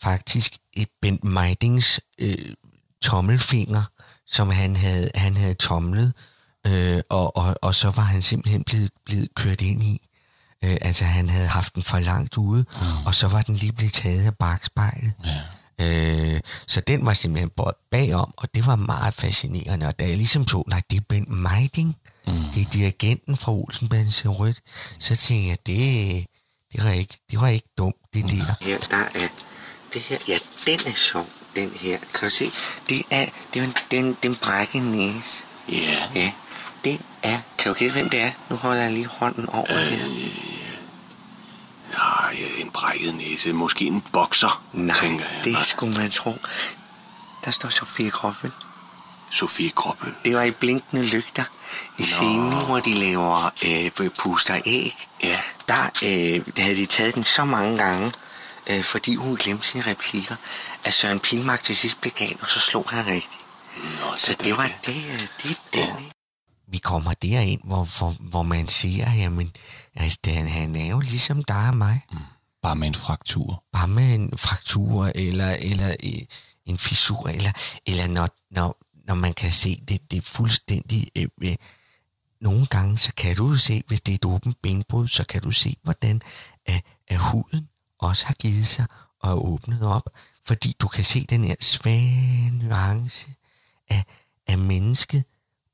faktisk 0.01 0.53
et 0.73 0.87
Bent 1.01 1.23
Meidings 1.23 1.99
øh, 2.19 2.53
tommelfinger, 3.01 3.83
som 4.27 4.49
han 4.49 4.75
havde, 4.75 5.11
han 5.15 5.35
havde 5.37 5.53
tomlet, 5.53 6.13
øh, 6.67 7.01
og, 7.09 7.37
og, 7.37 7.55
og 7.61 7.75
så 7.75 7.89
var 7.89 8.03
han 8.03 8.21
simpelthen 8.21 8.63
blevet, 8.63 8.91
blevet 9.05 9.35
kørt 9.35 9.61
ind 9.61 9.83
i. 9.83 10.07
Øh, 10.63 10.77
altså 10.81 11.05
han 11.05 11.29
havde 11.29 11.47
haft 11.47 11.75
den 11.75 11.83
for 11.83 11.99
langt 11.99 12.37
ude, 12.37 12.65
mm. 12.81 13.05
og 13.05 13.15
så 13.15 13.27
var 13.27 13.41
den 13.41 13.55
lige 13.55 13.73
blevet 13.73 13.93
taget 13.93 14.25
af 14.25 14.35
bagspejlet. 14.35 15.13
Ja. 15.25 15.41
Øh, 15.79 16.41
så 16.67 16.81
den 16.81 17.05
var 17.05 17.13
simpelthen 17.13 17.49
båret 17.49 17.75
bagom, 17.91 18.33
og 18.37 18.55
det 18.55 18.65
var 18.65 18.75
meget 18.75 19.13
fascinerende. 19.13 19.87
Og 19.87 19.99
da 19.99 20.07
jeg 20.07 20.17
ligesom 20.17 20.47
så, 20.47 20.63
nej, 20.67 20.81
det 20.91 20.97
er 20.97 21.01
Bent 21.09 21.29
Meiding, 21.29 21.95
mm. 22.27 22.33
det 22.53 22.65
er 22.65 22.69
dirigenten 22.69 23.37
fra 23.37 23.51
Olsenbands 23.51 24.25
Rødt, 24.25 24.61
så 24.99 25.15
tænkte 25.15 25.49
jeg, 25.49 25.57
det, 25.65 26.25
det, 26.73 26.83
var 26.83 26.89
ikke, 26.89 27.17
det 27.31 27.41
var 27.41 27.47
ikke 27.47 27.67
dumt, 27.77 27.95
det 28.13 28.23
der. 28.23 28.53
Her, 28.61 28.77
der 28.79 28.97
er 28.97 29.27
det 29.93 30.01
her, 30.01 30.17
ja, 30.27 30.37
den 30.65 30.79
er 30.87 30.95
sjov, 30.95 31.27
den 31.55 31.69
her. 31.69 31.97
Kan 32.13 32.29
du 32.29 32.29
se? 32.29 32.51
Det 32.89 33.03
er, 33.09 33.25
det 33.53 33.61
er 33.61 33.63
en, 33.63 33.73
den, 33.91 34.17
den 34.23 34.35
brække 34.35 34.79
næse. 34.79 35.43
Ja. 35.69 36.09
Ja, 36.15 36.31
det 36.83 37.01
er, 37.23 37.39
kan 37.57 37.73
du 37.73 37.77
gætte, 37.79 37.93
hvem 37.93 38.09
det 38.09 38.21
er? 38.21 38.31
Nu 38.49 38.55
holder 38.55 38.81
jeg 38.81 38.91
lige 38.91 39.05
hånden 39.07 39.49
over 39.49 39.65
øh, 39.69 39.75
her. 39.77 40.05
Ja, 42.33 42.61
en 42.61 42.71
brækket 42.71 43.15
næse. 43.15 43.53
Måske 43.53 43.85
en 43.85 44.01
bokser, 44.13 44.63
Nej, 44.73 44.97
tænker 44.99 45.25
jeg. 45.35 45.43
det 45.43 45.57
skulle 45.65 45.97
man 45.97 46.11
tro. 46.11 46.35
Der 47.45 47.51
står 47.51 47.69
Sofie 47.69 48.11
Kroppel. 48.11 48.51
Sofie 49.31 49.69
Kroppel. 49.69 50.13
Det 50.25 50.35
var 50.35 50.43
i 50.43 50.51
blinkende 50.51 51.05
lygter. 51.05 51.43
I 51.97 52.03
scenen, 52.03 52.65
hvor 52.65 52.79
de 52.79 52.93
laver 52.93 53.51
øh, 53.65 54.09
puster 54.09 54.61
æg. 54.65 55.07
Ja. 55.23 55.39
Der 55.67 55.83
øh, 56.05 56.47
havde 56.57 56.75
de 56.75 56.85
taget 56.85 57.15
den 57.15 57.23
så 57.23 57.45
mange 57.45 57.77
gange, 57.77 58.11
øh, 58.67 58.83
fordi 58.83 59.15
hun 59.15 59.35
glemte 59.35 59.67
sine 59.67 59.83
replikker, 59.87 60.35
at 60.83 60.93
Søren 60.93 61.19
Pilmark 61.19 61.63
til 61.63 61.75
sidst 61.77 62.01
blev 62.01 62.11
gal, 62.13 62.37
og 62.41 62.49
så 62.49 62.59
slog 62.59 62.85
han 62.89 63.05
rigtigt. 63.05 63.37
Nå, 63.77 64.15
Så 64.17 64.33
det 64.43 64.57
var 64.57 64.69
det, 64.85 65.05
øh, 65.11 65.21
det, 65.43 65.57
det. 65.73 66.10
Vi 66.71 66.77
kommer 66.77 67.13
derind, 67.13 67.61
hvor, 67.63 67.83
hvor, 67.97 68.15
hvor 68.19 68.43
man 68.43 68.67
siger, 68.67 69.13
jamen, 69.13 69.51
altså, 69.95 70.19
han, 70.27 70.47
han 70.47 70.75
er 70.75 70.85
jo 70.85 70.99
ligesom 70.99 71.43
dig 71.43 71.67
og 71.67 71.75
mig. 71.75 72.01
Mm. 72.11 72.17
Bare 72.61 72.75
med 72.75 72.87
en 72.87 72.95
fraktur. 72.95 73.63
Bare 73.71 73.87
med 73.87 74.15
en 74.15 74.37
fraktur, 74.37 75.11
eller, 75.15 75.51
eller 75.51 75.95
øh, 76.03 76.21
en 76.65 76.77
fissur, 76.77 77.29
eller, 77.29 77.51
eller 77.85 78.07
når, 78.07 78.29
når, 78.51 78.77
når 79.07 79.15
man 79.15 79.33
kan 79.33 79.51
se 79.51 79.81
det, 79.87 80.11
det 80.11 80.17
er 80.17 80.21
fuldstændig... 80.21 81.11
Øh, 81.15 81.27
øh, 81.43 81.55
nogle 82.41 82.65
gange, 82.65 82.97
så 82.97 83.11
kan 83.17 83.35
du 83.35 83.55
se, 83.55 83.83
hvis 83.87 84.01
det 84.01 84.11
er 84.11 84.15
et 84.15 84.25
åbent 84.25 84.61
benbrud, 84.61 85.07
så 85.07 85.23
kan 85.23 85.41
du 85.41 85.51
se, 85.51 85.75
hvordan 85.83 86.21
at, 86.65 86.83
at 87.07 87.17
huden 87.17 87.69
også 87.99 88.25
har 88.25 88.33
givet 88.33 88.67
sig 88.67 88.85
og 89.19 89.29
er 89.29 89.35
åbnet 89.35 89.83
op, 89.83 90.09
fordi 90.45 90.75
du 90.79 90.87
kan 90.87 91.03
se 91.03 91.25
den 91.29 91.43
her 91.43 91.55
svage 91.59 92.51
nuance 92.51 93.33
af, 93.89 94.03
af 94.47 94.57
mennesket 94.57 95.23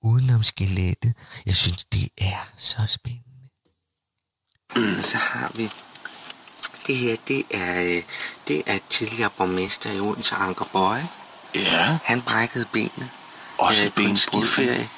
udenom 0.04 0.44
skelettet. 0.44 1.14
Jeg 1.46 1.56
synes, 1.56 1.86
det 1.86 2.10
er 2.18 2.48
så 2.58 2.78
spændende. 2.88 3.24
Og 4.76 5.04
så 5.04 5.18
har 5.18 5.52
vi... 5.56 5.70
Det 6.88 6.98
her, 6.98 7.16
det 7.28 7.44
er, 7.52 7.84
øh, 7.84 8.04
det 8.48 8.64
er 8.66 8.80
tidligere 8.90 9.30
borgmester 9.30 9.92
i 9.92 10.00
Odense, 10.00 10.36
Anker 10.36 10.66
Bøje. 10.66 11.08
Ja. 11.56 12.00
Han 12.04 12.22
brækkede 12.22 12.66
benet. 12.74 13.10
Også 13.58 13.84
et 13.84 13.94
på 13.94 14.02
en 14.02 14.06
benbrud, 14.06 14.18
skiferie. 14.46 14.90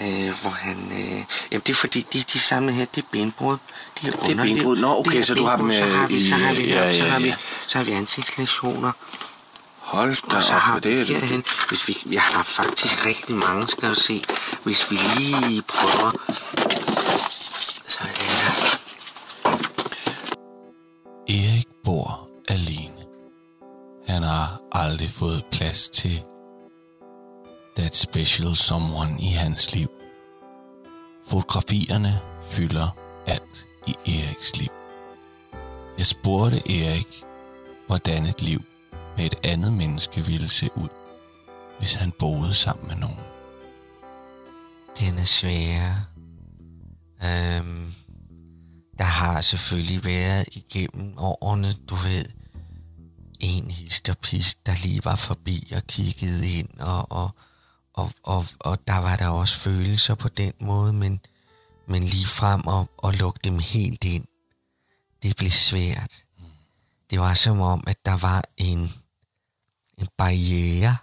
Øh, 0.00 0.40
hvor 0.40 0.50
han... 0.50 0.92
Øh, 0.92 1.24
jamen, 1.50 1.62
det 1.66 1.68
er 1.70 1.74
fordi, 1.74 2.06
de, 2.12 2.22
de 2.32 2.38
samlede 2.38 2.76
her, 2.76 2.84
det 2.84 3.02
er 3.02 3.06
benbrud. 3.12 3.56
Det 4.00 4.14
er, 4.14 4.18
Det 4.26 4.38
er 4.38 4.42
benbrud. 4.42 4.76
Nå, 4.76 4.98
okay, 4.98 5.22
så 5.22 5.34
du 5.34 5.44
har 5.44 5.56
dem, 5.56 5.68
benbrud. 5.68 5.88
Så 5.88 5.94
har 5.96 6.02
øh, 6.04 6.08
vi, 6.10 6.28
så 6.28 6.34
har 6.34 6.52
vi, 6.54 6.62
i- 6.62 6.68
ja, 6.68 6.84
ja, 6.86 6.92
så 6.92 7.04
ja, 7.04 7.10
har 7.10 7.18
vi, 7.18 7.28
ja. 7.28 7.36
så 7.66 7.78
har 7.78 7.84
vi 7.84 7.92
ansigtslæsioner. 7.92 8.92
Hold 9.86 10.30
da 10.30 10.36
Og 10.36 10.42
så 10.42 10.54
op, 10.54 10.60
har 10.60 10.78
det 10.78 11.00
er 11.00 11.04
det. 11.04 11.46
hvis 11.68 11.88
vi, 11.88 12.12
jeg 12.12 12.22
har 12.22 12.42
faktisk 12.42 13.06
rigtig 13.06 13.36
mange, 13.36 13.68
skal 13.68 13.88
du 13.90 13.94
se. 13.94 14.22
Hvis 14.64 14.90
vi 14.90 14.96
lige 14.96 15.62
prøver... 15.62 16.10
Så 17.86 18.00
er 18.00 18.12
der... 18.12 18.78
Erik 21.28 21.66
bor 21.84 22.28
alene. 22.48 23.02
Han 24.08 24.22
har 24.22 24.60
aldrig 24.72 25.10
fået 25.10 25.44
plads 25.52 25.88
til 25.88 26.22
that 27.76 27.96
special 27.96 28.56
someone 28.56 29.16
i 29.20 29.26
hans 29.28 29.74
liv. 29.74 29.88
Fotografierne 31.26 32.20
fylder 32.50 32.88
alt 33.26 33.66
i 33.86 33.94
Eriks 34.06 34.56
liv. 34.56 34.70
Jeg 35.98 36.06
spurgte 36.06 36.56
Erik, 36.56 37.24
hvordan 37.86 38.26
et 38.26 38.42
liv 38.42 38.62
med 39.16 39.24
et 39.26 39.34
andet 39.44 39.72
menneske 39.72 40.24
ville 40.24 40.48
se 40.48 40.70
ud, 40.76 40.88
hvis 41.78 41.94
han 41.94 42.12
boede 42.18 42.54
sammen 42.54 42.88
med 42.88 42.96
nogen. 42.96 43.20
Den 45.00 45.18
er 45.18 45.24
svær. 45.24 46.10
Øhm, 47.24 47.94
der 48.98 49.04
har 49.04 49.40
selvfølgelig 49.40 50.04
været 50.04 50.48
igennem 50.52 51.14
årene, 51.18 51.76
du 51.88 51.94
ved, 51.94 52.24
en 53.40 53.70
histerpist, 53.70 54.66
der 54.66 54.84
lige 54.84 55.04
var 55.04 55.16
forbi 55.16 55.72
og 55.76 55.82
kiggede 55.86 56.50
ind, 56.50 56.80
og, 56.80 57.12
og, 57.12 57.30
og, 57.94 58.10
og, 58.22 58.46
og 58.60 58.78
der 58.86 58.96
var 58.96 59.16
der 59.16 59.28
også 59.28 59.56
følelser 59.56 60.14
på 60.14 60.28
den 60.28 60.52
måde, 60.60 60.92
men, 60.92 61.20
men 61.88 62.02
lige 62.02 62.26
frem 62.26 62.66
og, 62.66 62.90
og 62.98 63.12
lukke 63.12 63.40
dem 63.44 63.58
helt 63.58 64.04
ind, 64.04 64.24
det 65.22 65.36
blev 65.36 65.50
svært. 65.50 66.24
Det 67.10 67.20
var 67.20 67.34
som 67.34 67.60
om, 67.60 67.84
at 67.86 68.06
der 68.06 68.16
var 68.16 68.44
en, 68.56 68.92
en 69.98 70.08
barriere. 70.18 70.96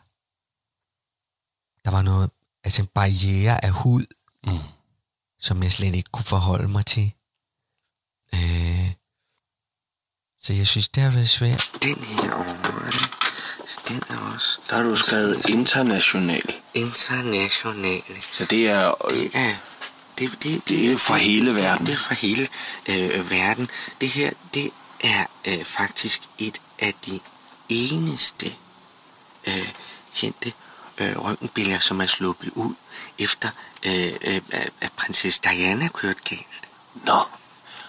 Der 1.86 1.92
var 1.92 2.02
noget, 2.02 2.30
altså 2.64 2.82
en 2.82 2.88
barriere 2.88 3.66
af 3.66 3.72
hud, 3.72 4.06
mm. 4.44 4.58
som 5.40 5.64
jeg 5.64 5.72
slet 5.72 5.96
ikke 5.96 6.10
kunne 6.12 6.26
forholde 6.26 6.68
mig 6.68 6.86
til. 6.86 7.14
Øh, 8.34 8.92
så 10.40 10.54
jeg 10.54 10.68
synes, 10.68 10.90
det 10.90 11.04
har 11.04 11.12
været 11.12 11.30
svært. 11.30 11.72
Den 11.82 12.04
her 12.04 12.34
over, 12.34 12.92
så 13.68 13.80
den 13.88 14.04
er 14.10 14.34
også... 14.34 14.60
Der 14.70 14.76
har 14.76 14.84
du 14.84 14.96
skrevet 14.96 15.50
international. 15.50 16.44
International. 16.74 18.02
Så 18.34 18.46
det 18.46 18.70
er... 18.70 18.94
Det 19.10 19.32
er... 19.34 19.56
Det, 20.20 20.44
det, 20.44 20.68
Det 20.68 20.92
er 20.92 20.98
for 20.98 21.14
hele 21.14 21.56
verden. 21.56 21.86
Det 21.88 21.94
er 21.94 21.98
for 21.98 22.14
hele 22.14 22.48
øh, 22.90 23.32
verden. 23.32 23.70
Det 24.02 24.10
her, 24.10 24.32
det 24.54 24.72
er 25.04 25.26
øh, 25.48 25.66
faktisk 25.66 26.22
et 26.38 26.62
af 26.80 26.94
de 27.06 27.20
eneste 27.70 28.56
øh, 29.48 29.68
kendte 30.16 30.54
øh, 30.98 31.18
røntgenbilleder, 31.26 31.80
som 31.80 32.02
er 32.02 32.06
sluppet 32.06 32.50
ud, 32.50 32.74
efter 33.20 33.50
øh, 33.86 34.14
øh, 34.22 34.42
at- 34.52 34.92
prinsesse 34.98 35.42
Diana 35.44 35.88
kørte 35.88 36.20
galt. 36.30 36.46
Nå. 37.06 37.20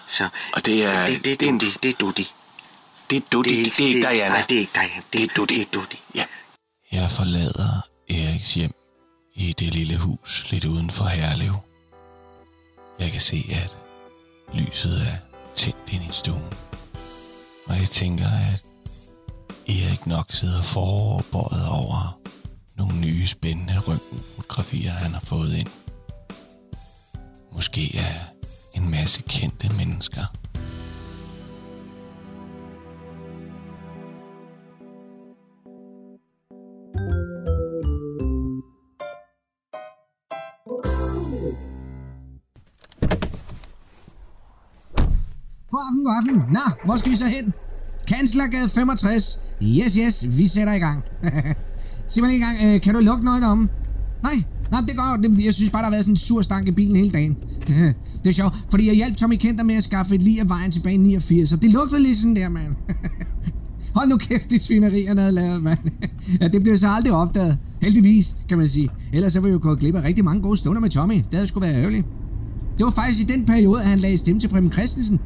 Så, 0.07 0.29
Og 0.53 0.65
det 0.65 0.85
er... 0.85 1.05
det, 1.05 1.23
det, 1.25 1.31
er 1.33 1.37
det 1.37 1.45
er 1.45 1.49
en- 1.49 1.57
Dudi. 1.57 1.71
Det 1.83 1.89
er 1.89 1.93
Dudi. 1.97 2.31
Det 3.09 3.17
er 3.17 3.21
Dudi, 3.31 3.63
det, 3.65 3.77
det 3.77 3.83
er 3.85 3.87
ikke 3.87 4.01
Diana. 4.09 4.29
Nej, 4.29 4.45
det 4.49 4.55
er 4.55 4.59
ikke 4.59 4.71
Diana. 4.75 4.93
Det, 4.95 5.13
Det 5.13 5.23
er 5.23 5.27
Dudi. 5.35 5.53
Det 5.55 5.61
er 5.67 5.71
Dudi. 5.71 5.99
Ja. 6.15 6.25
Jeg 6.91 7.11
forlader 7.11 7.81
Eriks 8.09 8.53
hjem 8.53 8.73
i 9.35 9.53
det 9.53 9.73
lille 9.73 9.97
hus 9.97 10.45
lidt 10.51 10.65
uden 10.65 10.89
for 10.89 11.05
Herlev. 11.05 11.53
Jeg 12.99 13.11
kan 13.11 13.21
se, 13.21 13.45
at 13.51 13.77
lyset 14.53 15.01
er 15.07 15.17
tændt 15.55 15.93
ind 15.93 16.03
i 16.03 16.09
stuen. 16.11 16.53
Og 17.65 17.75
jeg 17.79 17.89
tænker, 17.89 18.25
at 18.25 18.65
Erik 19.69 20.07
nok 20.07 20.31
sidder 20.31 20.61
foroverbøjet 20.61 21.67
over 21.69 22.19
nogle 22.77 22.99
nye 22.99 23.27
spændende 23.27 23.79
røntgenfotografier, 23.79 24.91
han 24.91 25.11
har 25.11 25.19
fået 25.19 25.53
ind. 25.53 25.67
Måske 27.53 27.97
er 27.97 28.15
en 28.73 28.89
masse 28.91 29.21
kendte 29.21 29.69
mennesker. 29.77 30.25
God 45.71 45.81
aften, 45.87 46.05
god 46.05 46.15
aften. 46.17 46.53
Nå, 46.53 46.85
hvor 46.85 46.95
skal 46.95 47.11
I 47.11 47.15
så 47.15 47.27
hen? 47.27 47.53
Kanslergade 48.07 48.69
65. 48.69 49.44
Yes, 49.63 49.93
yes, 49.95 50.37
vi 50.37 50.47
sætter 50.47 50.73
i 50.73 50.79
gang. 50.79 51.03
Sig 52.09 52.21
mig 52.23 52.29
lige 52.31 52.35
en 52.35 52.55
gang, 52.57 52.75
øh, 52.75 52.81
kan 52.81 52.93
du 52.93 52.99
lukke 52.99 53.25
noget 53.25 53.43
om? 53.45 53.69
Nej, 54.23 54.33
nej, 54.71 54.81
det 54.81 54.97
går. 54.97 55.17
Det- 55.23 55.45
Jeg 55.45 55.53
synes 55.53 55.71
bare, 55.71 55.79
der 55.81 55.85
har 55.85 55.91
været 55.91 56.03
sådan 56.05 56.13
en 56.13 56.17
sur 56.17 56.41
stank 56.41 56.67
i 56.67 56.71
bilen 56.71 56.95
hele 56.95 57.09
dagen. 57.09 57.35
Det 58.23 58.29
er 58.29 58.31
sjovt, 58.33 58.53
fordi 58.71 58.87
jeg 58.87 58.95
hjalp 58.95 59.17
Tommy 59.17 59.35
Kenter 59.35 59.63
med 59.63 59.75
at 59.75 59.83
skaffe 59.83 60.15
et 60.15 60.21
lige 60.23 60.41
af 60.41 60.49
vejen 60.49 60.71
tilbage 60.71 60.93
i 60.95 60.97
89, 60.97 61.49
så 61.49 61.57
det 61.57 61.71
lugtede 61.71 62.03
lige 62.03 62.15
sådan 62.15 62.35
der, 62.35 62.49
mand. 62.49 62.75
Hold 63.95 64.09
nu 64.09 64.17
kæft, 64.17 64.49
de 64.49 64.59
svinerier, 64.59 65.07
han 65.07 65.17
havde 65.17 65.31
lavet, 65.31 65.63
mand. 65.63 65.79
Ja, 66.41 66.47
det 66.47 66.63
blev 66.63 66.77
så 66.77 66.87
aldrig 66.89 67.13
opdaget. 67.13 67.57
Heldigvis, 67.81 68.35
kan 68.49 68.57
man 68.57 68.67
sige. 68.67 68.89
Ellers 69.13 69.33
så 69.33 69.39
var 69.39 69.47
vi 69.47 69.51
jo 69.53 69.59
gået 69.61 69.79
glip 69.79 69.95
af 69.95 70.03
rigtig 70.03 70.25
mange 70.25 70.41
gode 70.41 70.57
stunder 70.57 70.81
med 70.81 70.89
Tommy. 70.89 71.13
Det 71.15 71.25
havde 71.33 71.47
sgu 71.47 71.59
været 71.59 71.75
ærgerligt. 71.75 72.05
Det 72.77 72.83
var 72.85 72.91
faktisk 72.91 73.29
i 73.29 73.33
den 73.33 73.45
periode, 73.45 73.81
at 73.81 73.87
han 73.87 73.99
lagde 73.99 74.17
stemme 74.17 74.41
til 74.41 74.47
Preben 74.47 74.71
Christensen. 74.71 75.19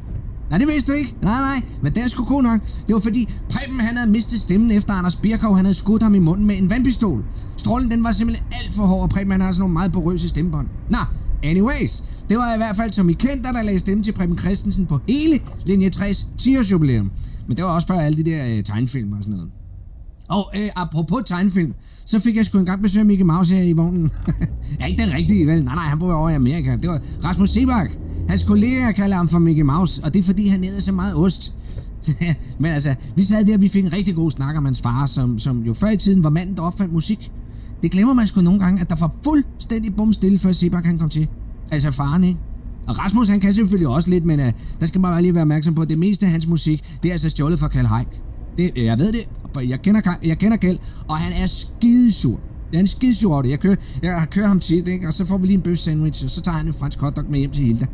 Nej, 0.50 0.58
det 0.58 0.68
vidste 0.68 0.92
du 0.92 0.96
ikke. 0.96 1.14
Nej, 1.22 1.40
nej, 1.40 1.62
men 1.82 1.94
det 1.94 2.02
er 2.02 2.08
sgu 2.08 2.24
god 2.24 2.42
nok. 2.42 2.60
Det 2.86 2.94
var 2.94 3.00
fordi 3.00 3.28
Preben 3.50 3.80
han 3.80 3.96
havde 3.96 4.10
mistet 4.10 4.40
stemmen 4.40 4.70
efter 4.70 4.94
Anders 4.94 5.16
Birkov, 5.16 5.56
han 5.56 5.64
havde 5.64 5.74
skudt 5.74 6.02
ham 6.02 6.14
i 6.14 6.18
munden 6.18 6.46
med 6.46 6.58
en 6.58 6.70
vandpistol. 6.70 7.24
Strålen 7.56 7.90
den 7.90 8.04
var 8.04 8.12
simpelthen 8.12 8.46
alt 8.52 8.74
for 8.74 8.86
hård, 8.86 9.02
og 9.02 9.08
Preben 9.10 9.30
han 9.32 9.40
har 9.40 9.52
sådan 9.52 9.60
nogle 9.60 9.72
meget 9.72 9.92
porøse 9.92 10.28
stemmebånd. 10.28 10.68
Nå, 10.90 10.98
anyways. 11.42 12.04
Det 12.30 12.38
var 12.38 12.54
i 12.54 12.56
hvert 12.56 12.76
fald 12.76 12.92
som 12.92 13.08
I 13.08 13.12
kendte, 13.12 13.52
der 13.52 13.62
lagde 13.62 13.78
stemme 13.78 14.02
til 14.02 14.12
Preben 14.12 14.38
Christensen 14.38 14.86
på 14.86 15.00
hele 15.08 15.40
linje 15.66 15.90
60 15.90 16.28
10 16.38 16.58
års 16.58 16.70
jubilæum. 16.70 17.10
Men 17.48 17.56
det 17.56 17.64
var 17.64 17.70
også 17.70 17.86
før 17.86 18.00
alle 18.00 18.24
de 18.24 18.30
der 18.30 18.56
øh, 18.56 18.64
tegnfilm 18.64 19.12
og 19.12 19.18
sådan 19.22 19.34
noget. 19.34 19.50
Og 20.28 20.50
øh, 20.56 20.70
apropos 20.76 21.22
tegnfilm, 21.26 21.74
så 22.04 22.20
fik 22.20 22.36
jeg 22.36 22.44
sgu 22.44 22.58
engang 22.58 22.82
besøg 22.82 23.00
af 23.00 23.06
Mickey 23.06 23.24
Mouse 23.24 23.54
her 23.54 23.62
i 23.62 23.72
vognen. 23.72 24.10
ja, 24.80 24.84
ikke 24.84 25.02
den 25.02 25.12
rigtige, 25.12 25.46
vel? 25.46 25.64
Nej, 25.64 25.74
nej, 25.74 25.84
han 25.84 25.98
bor 25.98 26.12
over 26.12 26.30
i 26.30 26.34
Amerika. 26.34 26.76
Det 26.76 26.88
var 26.90 27.00
Rasmus 27.24 27.50
Sebak. 27.50 27.90
Hans 28.30 28.42
kollegaer 28.42 28.92
kalder 28.92 29.16
ham 29.16 29.28
for 29.28 29.38
Mickey 29.38 29.62
Mouse, 29.62 30.04
og 30.04 30.14
det 30.14 30.20
er 30.20 30.22
fordi, 30.22 30.48
han 30.48 30.64
æder 30.64 30.80
så 30.80 30.92
meget 30.92 31.16
ost. 31.16 31.54
Men 32.60 32.72
altså, 32.72 32.94
vi 33.16 33.22
sad 33.22 33.44
der, 33.44 33.54
og 33.54 33.60
vi 33.60 33.68
fik 33.68 33.84
en 33.84 33.92
rigtig 33.92 34.14
god 34.14 34.30
snak 34.30 34.56
om 34.56 34.64
hans 34.64 34.80
far, 34.80 35.06
som, 35.06 35.38
som 35.38 35.62
jo 35.62 35.74
før 35.74 35.88
i 35.90 35.96
tiden 35.96 36.24
var 36.24 36.30
manden, 36.30 36.56
der 36.56 36.62
opfandt 36.62 36.92
musik. 36.92 37.32
Det 37.82 37.90
glemmer 37.90 38.14
man 38.14 38.26
sgu 38.26 38.40
nogle 38.40 38.60
gange, 38.60 38.80
at 38.80 38.90
der 38.90 38.96
var 39.00 39.14
fuldstændig 39.24 39.96
bum 39.96 40.12
stille, 40.12 40.38
før 40.38 40.52
Sebak 40.52 40.84
han 40.84 40.98
kom 40.98 41.08
til. 41.08 41.28
Altså 41.70 41.90
faren, 41.90 42.24
ikke? 42.24 42.40
Og 42.88 42.98
Rasmus, 42.98 43.28
han 43.28 43.40
kan 43.40 43.52
selvfølgelig 43.52 43.88
også 43.88 44.10
lidt, 44.10 44.24
men 44.24 44.40
uh, 44.40 44.46
der 44.80 44.86
skal 44.86 45.00
man 45.00 45.10
bare 45.10 45.22
lige 45.22 45.34
være 45.34 45.42
opmærksom 45.42 45.74
på, 45.74 45.82
at 45.82 45.88
det 45.88 45.98
meste 45.98 46.26
af 46.26 46.32
hans 46.32 46.46
musik, 46.46 46.98
det 47.02 47.08
er 47.08 47.12
altså 47.12 47.30
stjålet 47.30 47.58
fra 47.58 47.68
Karl 47.68 47.86
Haik. 47.86 48.08
Det, 48.58 48.70
øh, 48.76 48.84
jeg 48.84 48.98
ved 48.98 49.12
det, 49.12 49.28
og 49.54 49.68
jeg 49.68 49.82
kender, 49.82 50.00
jeg 50.22 50.38
kender 50.38 50.56
Kjeld, 50.56 50.78
og 51.08 51.16
han 51.16 51.42
er 51.42 51.46
skidesur. 51.46 52.40
Det 52.70 52.76
er 52.76 52.80
en 52.80 52.86
skidesur 52.86 53.32
over 53.32 53.42
det. 53.42 53.50
Jeg 53.50 53.60
kører, 53.60 53.76
jeg 54.02 54.26
kører 54.30 54.48
ham 54.48 54.60
tit, 54.60 54.88
ikke? 54.88 55.08
og 55.08 55.12
så 55.14 55.26
får 55.26 55.38
vi 55.38 55.46
lige 55.46 55.56
en 55.56 55.62
bøf 55.62 55.78
sandwich, 55.78 56.24
og 56.24 56.30
så 56.30 56.40
tager 56.40 56.58
han 56.58 56.66
en 56.66 56.72
fransk 56.72 57.00
hotdog 57.00 57.24
med 57.30 57.38
hjem 57.38 57.50
til 57.50 57.64
Hilda. 57.64 57.86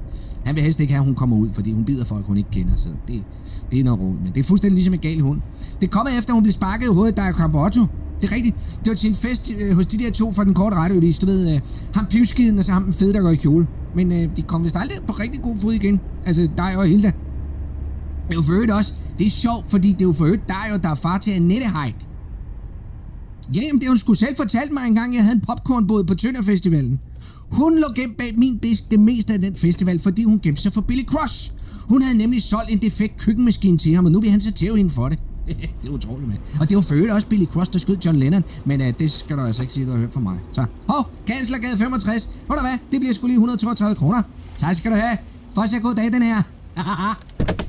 Han 0.46 0.54
vil 0.56 0.62
helst 0.62 0.80
ikke 0.80 0.92
have, 0.92 1.00
at 1.00 1.06
hun 1.06 1.14
kommer 1.14 1.36
ud, 1.36 1.48
fordi 1.52 1.72
hun 1.72 1.84
bider 1.84 2.04
folk, 2.04 2.26
hun 2.26 2.36
ikke 2.36 2.50
kender, 2.50 2.76
så 2.76 2.88
det, 3.08 3.22
det 3.70 3.80
er 3.80 3.84
noget 3.84 4.00
råd. 4.00 4.14
Men 4.22 4.32
det 4.34 4.40
er 4.40 4.44
fuldstændig 4.44 4.74
ligesom 4.74 4.94
en 4.94 5.00
gal 5.00 5.20
hund. 5.20 5.40
Det 5.80 5.90
kommer 5.90 6.18
efter, 6.18 6.32
at 6.32 6.34
hun 6.34 6.42
blev 6.42 6.52
sparket 6.52 6.86
i 6.86 6.94
hovedet, 6.94 7.16
der 7.16 7.22
er 7.22 7.32
kom 7.32 7.54
Otto. 7.54 7.80
Det 8.20 8.30
er 8.30 8.34
rigtigt. 8.34 8.56
Det 8.84 8.88
var 8.88 8.94
til 8.94 9.08
en 9.08 9.14
fest 9.14 9.52
øh, 9.58 9.76
hos 9.76 9.86
de 9.86 9.98
der 9.98 10.10
to 10.10 10.32
fra 10.32 10.44
den 10.44 10.54
korte 10.54 10.76
radioavis. 10.76 11.18
Du 11.18 11.26
ved, 11.26 11.54
øh, 11.54 11.60
ham 11.94 12.06
pivskiden 12.06 12.58
og 12.58 12.64
så 12.64 12.72
ham 12.72 12.84
den 12.84 12.92
fede, 12.92 13.12
der 13.12 13.20
går 13.20 13.30
i 13.30 13.36
kjole. 13.36 13.66
Men 13.96 14.12
øh, 14.12 14.36
de 14.36 14.42
kom 14.42 14.64
vist 14.64 14.76
aldrig 14.76 14.98
på 15.06 15.12
rigtig 15.12 15.42
god 15.42 15.58
fod 15.58 15.72
igen. 15.72 16.00
Altså 16.26 16.48
dig 16.56 16.76
og 16.76 16.86
Hilda. 16.86 17.08
Det 17.08 18.30
er 18.30 18.34
jo 18.34 18.42
for 18.42 18.52
øvrigt 18.52 18.72
også. 18.72 18.94
Det 19.18 19.26
er 19.26 19.30
sjovt, 19.30 19.70
fordi 19.70 19.92
det 19.92 20.00
er 20.00 20.06
jo 20.06 20.12
for 20.12 20.24
øvrigt 20.24 20.48
dig 20.48 20.72
og 20.72 20.82
der 20.82 20.88
er 20.88 20.94
far 20.94 21.18
til 21.18 21.30
Annette 21.30 21.66
Haik. 21.66 21.96
Jamen, 23.54 23.74
det 23.74 23.82
har 23.82 23.90
hun 23.90 23.98
sgu 23.98 24.14
selv 24.14 24.36
fortalt 24.36 24.72
mig 24.72 24.82
engang, 24.86 25.14
jeg 25.14 25.22
havde 25.22 25.34
en 25.34 25.40
popcornbåd 25.40 26.04
på 26.04 26.14
Tønderfestivalen. 26.14 27.00
Hun 27.52 27.78
lå 27.78 27.86
gemt 27.94 28.16
bag 28.16 28.38
min 28.38 28.58
disk 28.58 28.90
det 28.90 29.00
meste 29.00 29.32
af 29.32 29.40
den 29.40 29.56
festival, 29.56 29.98
fordi 29.98 30.24
hun 30.24 30.40
gemte 30.40 30.62
sig 30.62 30.72
for 30.72 30.80
Billy 30.80 31.04
Cross. 31.04 31.54
Hun 31.88 32.02
havde 32.02 32.18
nemlig 32.18 32.42
solgt 32.42 32.70
en 32.70 32.78
defekt 32.78 33.16
køkkenmaskine 33.18 33.78
til 33.78 33.94
ham, 33.94 34.04
og 34.04 34.12
nu 34.12 34.20
vil 34.20 34.30
han 34.30 34.40
så 34.40 34.52
tæve 34.52 34.76
hende 34.76 34.90
for 34.90 35.08
det. 35.08 35.18
det 35.82 35.88
er 35.88 35.90
utroligt, 35.90 36.28
mand. 36.28 36.38
Og 36.60 36.68
det 36.68 36.76
var 36.76 36.82
for 36.82 37.14
også 37.14 37.28
Billy 37.28 37.44
Cross, 37.44 37.68
der 37.68 37.78
skød 37.78 37.96
John 38.04 38.16
Lennon, 38.16 38.44
men 38.64 38.80
uh, 38.80 38.86
det 38.98 39.10
skal 39.10 39.36
du 39.36 39.42
altså 39.42 39.62
ikke 39.62 39.74
sige, 39.74 39.86
du 39.86 39.90
har 39.90 39.98
hørt 39.98 40.12
fra 40.12 40.20
mig. 40.20 40.38
Så, 40.52 40.64
hov, 40.88 41.10
Kanslergade 41.26 41.78
65. 41.78 42.30
Ved 42.48 42.56
du 42.56 42.62
hvad, 42.62 42.78
det 42.92 43.00
bliver 43.00 43.14
sgu 43.14 43.26
lige 43.26 43.34
132 43.34 43.96
kroner. 43.96 44.22
Tak 44.58 44.74
skal 44.74 44.90
du 44.90 44.96
have. 44.96 45.18
Først 45.54 45.72
jeg 45.72 45.82
god 45.82 45.94
dag, 45.94 46.12
den 46.12 46.22
her. 46.22 46.42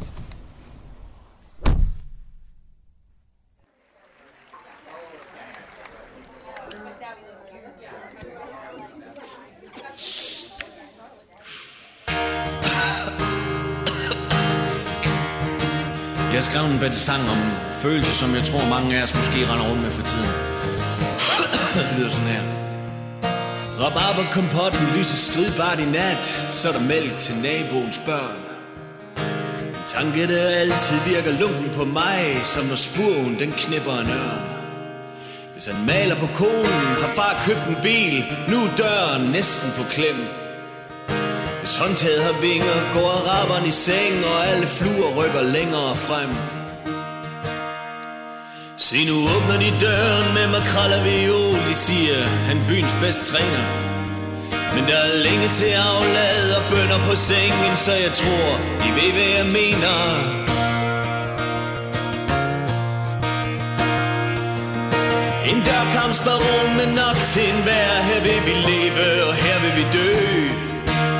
Jeg 16.87 16.95
sang 16.95 17.29
om 17.29 17.41
følelser, 17.71 18.13
som 18.13 18.29
jeg 18.35 18.43
tror 18.43 18.69
mange 18.69 18.97
af 18.97 19.03
os 19.03 19.15
måske 19.15 19.39
render 19.49 19.65
rundt 19.69 19.81
med 19.81 19.91
for 19.91 20.03
tiden. 20.11 20.31
det 21.75 21.93
lyder 21.97 22.09
sådan 22.09 22.29
her. 22.35 22.45
Rabarber 23.81 24.31
kompotten 24.31 24.85
lyser 24.97 25.17
stridbart 25.29 25.79
i 25.79 25.85
nat, 25.85 26.23
så 26.51 26.69
er 26.69 26.73
der 26.77 26.79
mælk 26.93 27.15
til 27.17 27.35
naboens 27.47 27.99
børn. 28.05 28.39
En 29.69 29.85
tanke, 29.87 30.27
der 30.33 30.43
altid 30.61 30.97
virker 31.11 31.39
lunken 31.39 31.69
på 31.79 31.83
mig, 31.85 32.21
som 32.43 32.65
når 32.65 32.75
spurven 32.75 33.39
den 33.39 33.51
knipper 33.51 33.95
en 34.03 34.09
ørn. 34.21 34.45
Hvis 35.53 35.65
han 35.65 35.85
maler 35.85 36.15
på 36.15 36.27
konen, 36.41 36.87
har 37.01 37.11
far 37.19 37.33
købt 37.45 37.65
en 37.69 37.77
bil, 37.83 38.15
nu 38.49 38.57
er 38.65 38.75
døren 38.77 39.31
næsten 39.37 39.69
på 39.77 39.83
klem. 39.93 40.19
Hvis 41.59 41.75
håndtaget 41.75 42.23
har 42.23 42.41
vinger, 42.41 42.77
går 42.93 43.09
araberen 43.15 43.65
i 43.67 43.71
seng, 43.71 44.15
og 44.31 44.37
alle 44.51 44.67
fluer 44.67 45.09
rykker 45.19 45.41
længere 45.41 45.95
frem. 45.95 46.56
Se 48.79 49.05
nu 49.09 49.15
åbner 49.35 49.57
de 49.59 49.71
døren 49.85 50.27
med 50.37 50.47
makrel 50.55 50.91
og 50.97 51.03
viol, 51.05 51.57
de 51.69 51.75
siger, 51.75 52.21
han 52.47 52.57
byens 52.67 52.95
bedste 53.01 53.23
træner. 53.31 53.65
Men 54.75 54.83
der 54.89 54.99
er 55.07 55.23
længe 55.27 55.49
til 55.59 55.71
aflad 55.93 56.43
og 56.57 56.63
bønder 56.71 56.99
på 57.09 57.15
sengen, 57.15 57.73
så 57.85 57.93
jeg 58.05 58.11
tror, 58.21 58.49
de 58.81 58.89
ved, 58.97 59.11
hvad 59.17 59.29
jeg 59.37 59.47
mener. 59.59 59.95
En 65.51 65.59
dørkampsbaron 65.67 66.69
med 66.79 66.89
nok 67.01 67.17
til 67.31 67.45
en 67.53 67.59
vær, 67.67 67.93
her 68.09 68.19
vil 68.27 68.41
vi 68.47 68.55
leve, 68.69 69.07
og 69.27 69.33
her 69.43 69.57
vil 69.63 69.73
vi 69.79 69.85
dø. 69.97 70.11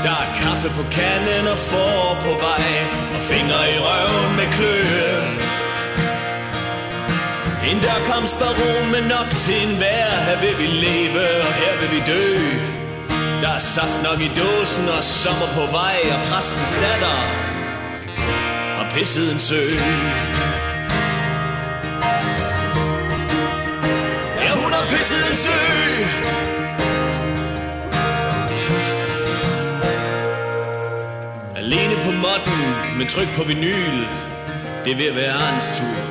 Der 0.06 0.15
er 0.24 0.30
kaffe 0.41 0.70
på 0.78 0.84
kanden 0.98 1.46
og 1.54 1.58
får 1.58 2.17
på 2.26 2.32
vej 2.46 2.67
Og 3.15 3.22
fingre 3.30 3.62
i 3.76 3.78
røven 3.86 4.36
med 4.39 4.48
kløe 4.56 5.47
en 7.72 7.80
dørkampsbaron 7.80 8.86
med 8.92 9.04
nok 9.14 9.30
til 9.44 9.58
en 9.68 9.80
vær. 9.80 10.10
Her 10.28 10.38
vil 10.44 10.56
vi 10.62 10.68
leve 10.86 11.24
og 11.48 11.54
her 11.62 11.74
vil 11.80 11.90
vi 11.96 12.02
dø. 12.12 12.26
Der 13.42 13.50
er 13.50 13.60
saft 13.60 14.04
nok 14.04 14.20
i 14.28 14.30
dåsen 14.42 14.90
og 14.98 15.04
sommer 15.04 15.50
på 15.58 15.64
vej 15.72 15.98
Og 16.16 16.22
præstens 16.30 16.74
datter 16.84 17.18
har 18.78 18.88
pisset 18.96 19.34
en 19.34 19.40
sø. 19.40 19.64
Ja, 24.44 24.52
hun 24.62 24.72
har 24.78 24.86
pisset 24.94 25.24
en 25.32 25.38
sø. 25.46 25.60
Alene 31.56 31.96
på 32.06 32.12
modden 32.12 32.62
med 32.98 33.06
tryk 33.06 33.30
på 33.38 33.44
vinyl. 33.44 33.98
Det 34.84 34.92
er 34.92 34.98
ved 34.98 35.08
at 35.08 35.16
være 35.16 35.34
Arns 35.34 35.80
tur 35.80 36.07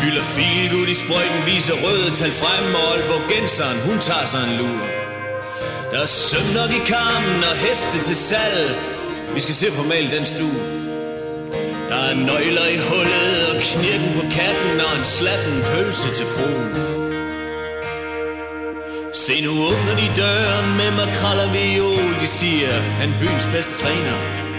fylder 0.00 0.24
filgud 0.36 0.86
i 0.94 0.94
sprøjten 1.02 1.40
Viser 1.46 1.76
røde 1.84 2.10
tal 2.20 2.32
frem 2.40 2.74
Og 2.74 2.84
Aalborg 2.90 3.24
Genseren, 3.30 3.78
hun 3.86 3.98
tager 4.08 4.26
sig 4.32 4.42
en 4.48 4.54
lur. 4.60 4.82
Der 5.92 6.00
er 6.06 6.06
søm 6.06 6.48
nok 6.58 6.70
i 6.80 6.82
kammen 6.94 7.40
Og 7.50 7.56
heste 7.64 7.98
til 8.08 8.16
salg. 8.30 8.70
Vi 9.34 9.40
skal 9.44 9.54
se 9.54 9.66
på 9.78 9.82
mal 9.92 10.06
den 10.16 10.24
stue. 10.32 10.60
Der 11.90 12.00
er 12.10 12.14
nøgler 12.28 12.66
i 12.76 12.78
hullet 12.88 13.40
Og 13.50 13.56
knirken 13.68 14.10
på 14.18 14.22
katten 14.36 14.76
Og 14.86 14.92
en 14.98 15.06
slatten 15.16 15.56
pølse 15.70 16.08
til 16.18 16.26
fruen. 16.34 16.70
Se 19.12 19.34
nu 19.44 19.52
åbner 19.68 19.94
de 20.00 20.08
døren 20.20 20.68
med 20.80 20.90
makrel 20.98 21.38
og 21.46 21.50
viol 21.54 22.12
De 22.22 22.26
siger, 22.26 22.72
han 23.00 23.10
byens 23.20 23.46
bedste 23.54 23.74
træner. 23.82 24.49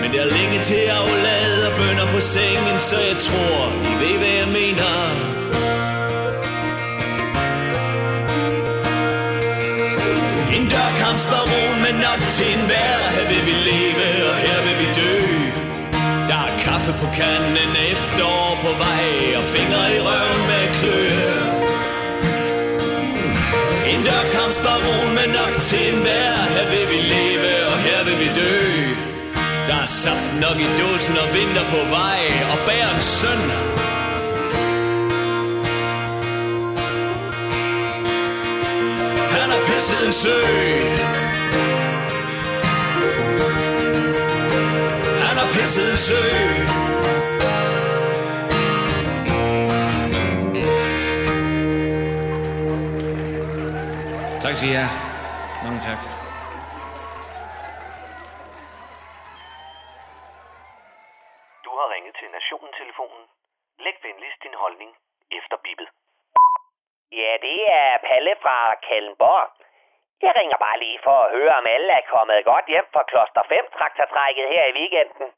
Men 0.00 0.08
der 0.12 0.20
er 0.26 0.30
længe 0.38 0.58
til 0.70 0.84
at 0.98 1.04
lade 1.26 1.58
og 1.68 1.72
bønder 1.78 2.06
på 2.14 2.20
sengen 2.34 2.76
Så 2.90 2.98
jeg 3.08 3.16
tror, 3.26 3.58
I 3.92 3.94
ved 4.02 4.16
hvad 4.20 4.34
jeg 4.42 4.50
mener. 4.60 4.92
En 10.56 10.64
dørkampsbaron 10.74 11.76
med 11.84 11.94
nok 12.06 12.20
til 12.36 12.48
en 12.56 12.62
vær 12.70 12.98
Her 13.14 13.24
vil 13.30 13.42
vi 13.48 13.54
leve, 13.70 14.06
og 14.30 14.36
her 14.44 14.58
vil 14.66 14.76
vi 14.82 14.88
dø. 15.00 15.14
Der 16.28 16.40
er 16.48 16.52
kaffe 16.66 16.92
på 17.00 17.06
kanden, 17.18 17.72
efterår 17.92 18.50
på 18.64 18.70
vej 18.84 19.06
Og 19.38 19.44
fingre 19.54 19.84
i 19.96 20.00
røven 20.06 20.42
med 20.50 20.64
kløe 20.76 21.62
en 23.94 24.04
dørkampsbaron 24.04 25.14
med 25.14 25.28
nok 25.38 25.54
til 25.68 25.94
en 25.94 26.04
vær 26.04 26.36
Her 26.54 26.66
vil 26.70 26.86
vi 26.92 27.00
leve, 27.14 27.66
og 27.66 27.78
her 27.78 28.04
vil 28.04 28.18
vi 28.18 28.28
dø. 28.40 29.11
Der 29.68 29.76
er 29.82 29.86
saft 29.86 30.30
nok 30.44 30.56
i 30.66 30.68
dåsen 30.80 31.16
og 31.22 31.28
vinter 31.36 31.64
på 31.74 31.80
vej 31.96 32.20
Og 32.52 32.58
bærens 32.68 33.08
søn 33.20 33.42
Han 39.36 39.48
har 39.54 39.60
pisset 39.68 40.06
en 40.06 40.12
sø 40.22 40.38
Han 45.26 45.36
har 45.40 45.48
pisset 45.54 45.90
en 45.92 45.98
sø 46.06 46.22
Tak 54.44 54.54
skal 54.58 54.70
I 54.72 54.76
have. 54.80 54.92
Mange 55.64 55.80
tak. 55.88 56.00
Du 61.66 61.70
har 61.78 61.86
ringet 61.94 62.14
til 62.20 62.28
Nationen-telefonen. 62.38 63.24
Læg 63.84 63.96
venligst 64.06 64.40
din 64.46 64.56
holdning 64.62 64.90
efter 65.38 65.56
bippet. 65.64 65.88
Ja, 67.20 67.32
det 67.46 67.58
er 67.82 67.92
Palle 68.12 68.34
fra 68.44 68.56
Kallenborg. 68.86 69.48
Jeg 70.22 70.32
ringer 70.40 70.58
bare 70.66 70.78
lige 70.78 71.00
for 71.06 71.18
at 71.24 71.32
høre, 71.36 71.54
om 71.60 71.66
alle 71.74 71.90
er 72.00 72.10
kommet 72.14 72.44
godt 72.44 72.66
hjem 72.72 72.88
fra 72.94 73.02
Kloster 73.10 73.42
5 73.48 73.58
traktortrækket 73.76 74.46
her 74.54 74.64
i 74.66 74.76
weekenden. 74.80 75.28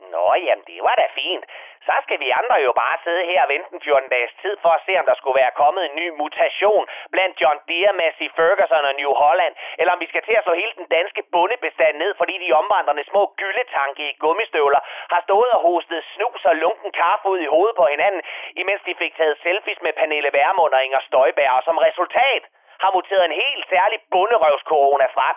Nå, 0.00 0.34
jamen 0.46 0.64
det 0.66 0.78
var 0.86 0.94
da 1.00 1.06
fint. 1.14 1.44
Så 1.86 1.94
skal 2.04 2.20
vi 2.20 2.28
andre 2.40 2.56
jo 2.66 2.72
bare 2.82 2.96
sidde 3.04 3.24
her 3.30 3.42
og 3.42 3.48
vente 3.52 3.68
en 3.74 3.80
14 3.80 4.08
dages 4.14 4.32
tid 4.42 4.54
for 4.62 4.70
at 4.74 4.84
se, 4.86 4.92
om 5.00 5.06
der 5.10 5.16
skulle 5.18 5.40
være 5.42 5.58
kommet 5.62 5.82
en 5.84 5.96
ny 6.00 6.06
mutation 6.22 6.84
blandt 7.14 7.40
John 7.40 7.58
Deere, 7.68 7.92
Massey 8.02 8.28
Ferguson 8.36 8.84
og 8.90 8.94
New 9.00 9.12
Holland, 9.22 9.54
eller 9.78 9.92
om 9.92 10.00
vi 10.00 10.10
skal 10.10 10.22
til 10.24 10.36
at 10.38 10.44
slå 10.44 10.54
hele 10.62 10.74
den 10.80 10.88
danske 10.96 11.22
bundebestand 11.32 11.96
ned, 12.02 12.12
fordi 12.20 12.34
de 12.44 12.52
omvandrende 12.60 13.04
små 13.10 13.22
gyldetanke 13.40 14.02
i 14.10 14.16
gummistøvler 14.22 14.80
har 15.12 15.20
stået 15.26 15.50
og 15.56 15.60
hostet 15.66 16.04
snus 16.14 16.44
og 16.44 16.56
lunken 16.56 16.92
kaffe 16.92 17.28
ud 17.28 17.38
i 17.46 17.52
hovedet 17.54 17.76
på 17.76 17.86
hinanden, 17.94 18.22
imens 18.62 18.82
de 18.86 18.94
fik 19.02 19.16
taget 19.16 19.36
selfies 19.42 19.80
med 19.82 19.92
Pernille 19.92 20.30
Vermund 20.32 20.74
og 20.74 20.84
Inger 20.84 21.02
Støjberg, 21.08 21.52
og 21.56 21.62
som 21.64 21.78
resultat 21.78 22.42
har 22.82 22.90
muteret 22.96 23.24
en 23.24 23.40
helt 23.42 23.64
særlig 23.74 23.98
bunderøvskorona 24.12 25.06
frem. 25.16 25.36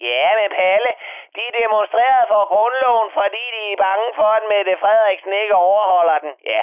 Ja, 0.00 0.26
men 0.38 0.50
Palle, 0.50 0.90
de 1.36 1.44
demonstrerede 1.62 2.26
for 2.28 2.42
grundloven, 2.52 3.10
fordi 3.10 3.44
de 3.56 3.72
er 3.72 3.76
bange 3.76 4.08
for, 4.14 4.30
at 4.38 4.44
Mette 4.52 4.76
Frederiksen 4.82 5.32
ikke 5.32 5.54
overholder 5.54 6.18
den. 6.18 6.32
Ja, 6.52 6.62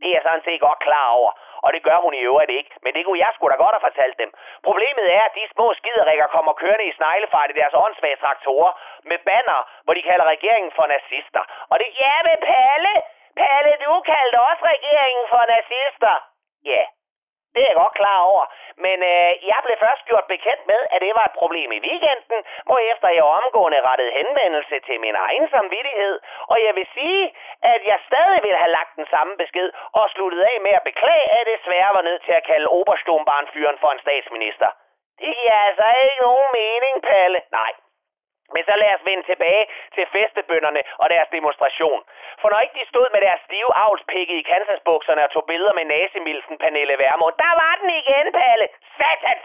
det 0.00 0.08
er 0.08 0.14
jeg 0.16 0.22
sådan 0.22 0.44
set 0.44 0.60
godt 0.60 0.80
klar 0.86 1.08
over, 1.18 1.32
og 1.64 1.72
det 1.74 1.82
gør 1.82 1.98
hun 2.04 2.14
i 2.14 2.24
øvrigt 2.28 2.50
ikke. 2.58 2.70
Men 2.82 2.94
det 2.94 3.04
kunne 3.04 3.22
jeg 3.24 3.32
sgu 3.34 3.48
da 3.48 3.56
godt 3.64 3.76
have 3.76 3.88
fortalt 3.88 4.18
dem. 4.18 4.30
Problemet 4.68 5.06
er, 5.16 5.22
at 5.28 5.34
de 5.38 5.52
små 5.54 5.66
skiderikker 5.74 6.26
kommer 6.26 6.52
kørende 6.52 6.84
i 6.84 6.96
sneglefart 6.98 7.50
i 7.50 7.58
deres 7.60 7.74
åndssvage 7.84 8.16
traktorer 8.16 8.72
med 9.10 9.18
banner, 9.28 9.60
hvor 9.84 9.94
de 9.94 10.02
kalder 10.02 10.26
regeringen 10.34 10.72
for 10.78 10.86
nazister. 10.86 11.42
Og 11.70 11.78
det, 11.80 11.88
ja, 12.02 12.14
men 12.28 12.38
Palle, 12.50 12.94
Palle, 13.40 13.72
du 13.84 13.92
kaldte 14.12 14.38
også 14.48 14.62
regeringen 14.74 15.26
for 15.32 15.42
nazister. 15.54 16.14
Ja, 16.64 16.82
det 17.54 17.62
er 17.62 17.70
jeg 17.70 17.80
godt 17.82 17.98
klar 18.00 18.18
over. 18.30 18.44
Men 18.84 18.98
øh, 19.12 19.30
jeg 19.50 19.60
blev 19.64 19.76
først 19.84 20.02
gjort 20.10 20.26
bekendt 20.34 20.62
med, 20.72 20.80
at 20.92 21.00
det 21.04 21.12
var 21.18 21.24
et 21.26 21.38
problem 21.42 21.68
i 21.72 21.80
weekenden, 21.88 22.40
hvorefter 22.68 23.08
jeg 23.18 23.24
omgående 23.38 23.80
rettede 23.88 24.12
henvendelse 24.18 24.76
til 24.86 24.96
min 25.04 25.16
egen 25.26 25.46
samvittighed. 25.54 26.14
Og 26.52 26.56
jeg 26.66 26.72
vil 26.78 26.88
sige, 26.98 27.22
at 27.72 27.80
jeg 27.90 27.98
stadig 28.08 28.40
ville 28.44 28.58
have 28.62 28.76
lagt 28.78 28.92
den 29.00 29.06
samme 29.14 29.32
besked 29.42 29.68
og 29.98 30.10
sluttet 30.14 30.42
af 30.50 30.56
med 30.66 30.72
at 30.78 30.86
beklage, 30.90 31.26
at 31.38 31.46
det 31.50 31.58
svære 31.66 31.90
var 31.98 32.02
nødt 32.08 32.22
til 32.24 32.34
at 32.38 32.46
kalde 32.50 32.72
Oberstombarnfyren 32.78 33.78
for 33.82 33.90
en 33.92 34.00
statsminister. 34.06 34.68
Det 35.20 35.30
giver 35.38 35.58
altså 35.68 35.86
ikke 36.02 36.22
nogen 36.26 36.48
mening, 36.60 36.94
Palle. 37.02 37.40
Nej, 37.60 37.72
men 38.54 38.62
så 38.68 38.74
lad 38.82 38.90
os 38.96 39.06
vende 39.08 39.24
tilbage 39.30 39.64
til 39.94 40.04
festebønderne 40.14 40.82
og 41.02 41.06
deres 41.14 41.28
demonstration. 41.36 42.00
For 42.40 42.48
når 42.50 42.60
ikke 42.64 42.78
de 42.80 42.90
stod 42.92 43.06
med 43.14 43.20
deres 43.26 43.40
stive 43.48 43.70
avlspikke 43.84 44.34
i 44.40 44.46
kansasbukserne 44.52 45.24
og 45.24 45.30
tog 45.30 45.44
billeder 45.50 45.74
med 45.78 45.84
nazimilfen 45.84 46.58
Pernille 46.62 46.96
Vermund, 47.04 47.34
der 47.44 47.52
var 47.62 47.72
den 47.80 47.90
igen, 48.00 48.26
Palle! 48.38 48.66
Satans! 48.98 49.44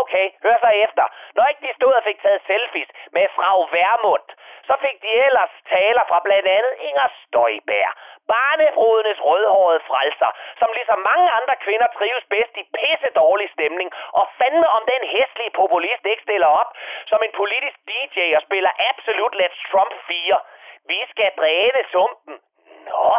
Okay, 0.00 0.26
hør 0.44 0.56
så 0.64 0.70
efter. 0.86 1.04
Når 1.36 1.46
ikke 1.50 1.66
de 1.66 1.74
stod 1.78 1.92
og 1.92 2.02
fik 2.08 2.22
taget 2.22 2.42
selfies 2.46 2.90
med 3.16 3.26
frau 3.36 3.58
Vermund, 3.76 4.26
så 4.68 4.74
fik 4.84 4.96
de 5.04 5.10
ellers 5.26 5.52
taler 5.74 6.04
fra 6.10 6.18
blandt 6.26 6.48
andet 6.56 6.74
Inger 6.88 7.08
Støjbær, 7.20 7.90
barnefrodenes 8.34 9.20
rødhårede 9.28 9.80
frelser, 9.88 10.30
som 10.60 10.68
ligesom 10.78 10.98
mange 11.10 11.28
andre 11.38 11.56
kvinder 11.64 11.88
trives 11.98 12.24
bedst 12.34 12.54
i 12.62 12.64
pisse 12.76 13.10
dårlig 13.22 13.48
stemning, 13.56 13.88
og 14.18 14.24
fandme 14.38 14.68
om 14.76 14.82
den 14.92 15.02
hæslige 15.12 15.56
populist 15.60 16.04
ikke 16.12 16.26
stiller 16.28 16.50
op 16.60 16.70
som 17.10 17.20
en 17.26 17.32
politisk 17.40 17.78
DJ 17.90 18.18
og 18.36 18.42
spiller 18.48 18.70
Absolut 18.90 19.34
Let's 19.40 19.60
Trump 19.70 19.92
4. 20.06 20.38
Vi 20.90 21.00
skal 21.12 21.30
dræne 21.40 21.80
sumpen. 21.92 22.34
Nå, 22.88 23.10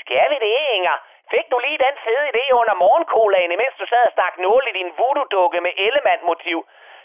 skal 0.00 0.26
vi 0.32 0.38
det, 0.46 0.56
Inger? 0.76 0.96
Fik 1.34 1.46
du 1.52 1.58
lige 1.66 1.84
den 1.86 1.96
fede 2.04 2.26
idé 2.32 2.44
under 2.60 2.74
morgenkolaen, 2.84 3.52
imens 3.52 3.76
du 3.80 3.86
sad 3.86 4.04
og 4.06 4.12
stak 4.12 4.34
nål 4.38 4.64
i 4.70 4.72
din 4.78 4.90
voodoo-dukke 4.98 5.60
med 5.60 5.72
element-motiv? 5.88 6.58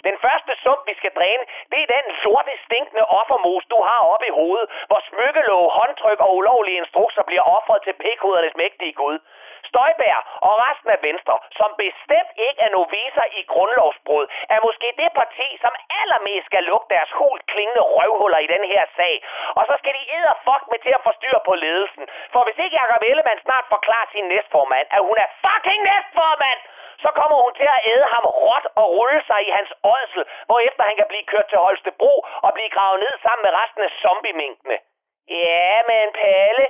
Den 0.08 0.18
første 0.26 0.52
sump, 0.64 0.82
vi 0.90 0.96
skal 1.00 1.14
dræne, 1.20 1.44
det 1.72 1.80
er 1.82 1.94
den 1.96 2.06
sorte, 2.24 2.52
stinkende 2.68 3.06
offermos, 3.20 3.64
du 3.74 3.80
har 3.90 4.00
oppe 4.14 4.26
i 4.28 4.36
hovedet, 4.40 4.68
hvor 4.90 5.02
smykkelov, 5.10 5.64
håndtryk 5.80 6.20
og 6.26 6.36
ulovlige 6.40 6.78
instrukser 6.84 7.24
bliver 7.30 7.46
offret 7.58 7.80
til 7.86 7.94
pikhudernes 8.04 8.56
mægtige 8.64 8.94
Gud. 9.02 9.18
Støjbær 9.70 10.18
og 10.48 10.54
resten 10.66 10.90
af 10.96 11.00
Venstre, 11.08 11.36
som 11.60 11.70
bestemt 11.84 12.32
ikke 12.48 12.62
er 12.66 12.72
noviser 12.78 13.26
i 13.40 13.42
grundlovsbrud, 13.54 14.26
er 14.56 14.60
måske 14.68 14.88
det 15.02 15.10
parti, 15.22 15.48
som 15.64 15.74
allermest 16.02 16.46
skal 16.46 16.64
lukke 16.64 16.88
deres 16.96 17.12
hult 17.20 17.44
klingende 17.52 17.84
røvhuller 17.96 18.40
i 18.46 18.52
den 18.56 18.64
her 18.72 18.84
sag. 18.98 19.16
Og 19.58 19.64
så 19.70 19.74
skal 19.80 19.94
de 19.94 20.06
fuck 20.48 20.64
med 20.72 20.80
til 20.86 20.94
at 20.98 21.06
forstyrre 21.08 21.42
på 21.48 21.54
ledelsen. 21.66 22.04
For 22.34 22.42
hvis 22.46 22.58
ikke 22.64 22.78
Jacob 22.82 23.02
Ellemann 23.10 23.40
snart 23.46 23.66
forklarer 23.76 24.08
sin 24.12 24.28
næstformand, 24.34 24.88
at 24.96 25.02
hun 25.08 25.18
er 25.24 25.30
fucking 25.46 25.82
næstformand, 25.90 26.60
så 27.04 27.10
kommer 27.20 27.38
hun 27.44 27.54
til 27.60 27.70
at 27.76 27.84
æde 27.92 28.08
ham 28.14 28.26
råt 28.44 28.66
og 28.80 28.86
rulle 28.98 29.22
sig 29.30 29.40
i 29.48 29.52
hans 29.58 29.72
ådsel, 29.94 30.24
hvorefter 30.48 30.84
han 30.90 30.96
kan 31.00 31.08
blive 31.12 31.30
kørt 31.32 31.48
til 31.50 31.60
Holstebro 31.66 32.14
og 32.46 32.52
blive 32.54 32.74
gravet 32.76 33.00
ned 33.00 33.14
sammen 33.26 33.44
med 33.46 33.54
resten 33.62 33.82
af 33.88 33.92
zombieminkene. 34.04 34.78
Ja, 35.30 35.82
men 35.92 36.06
Palle, 36.22 36.66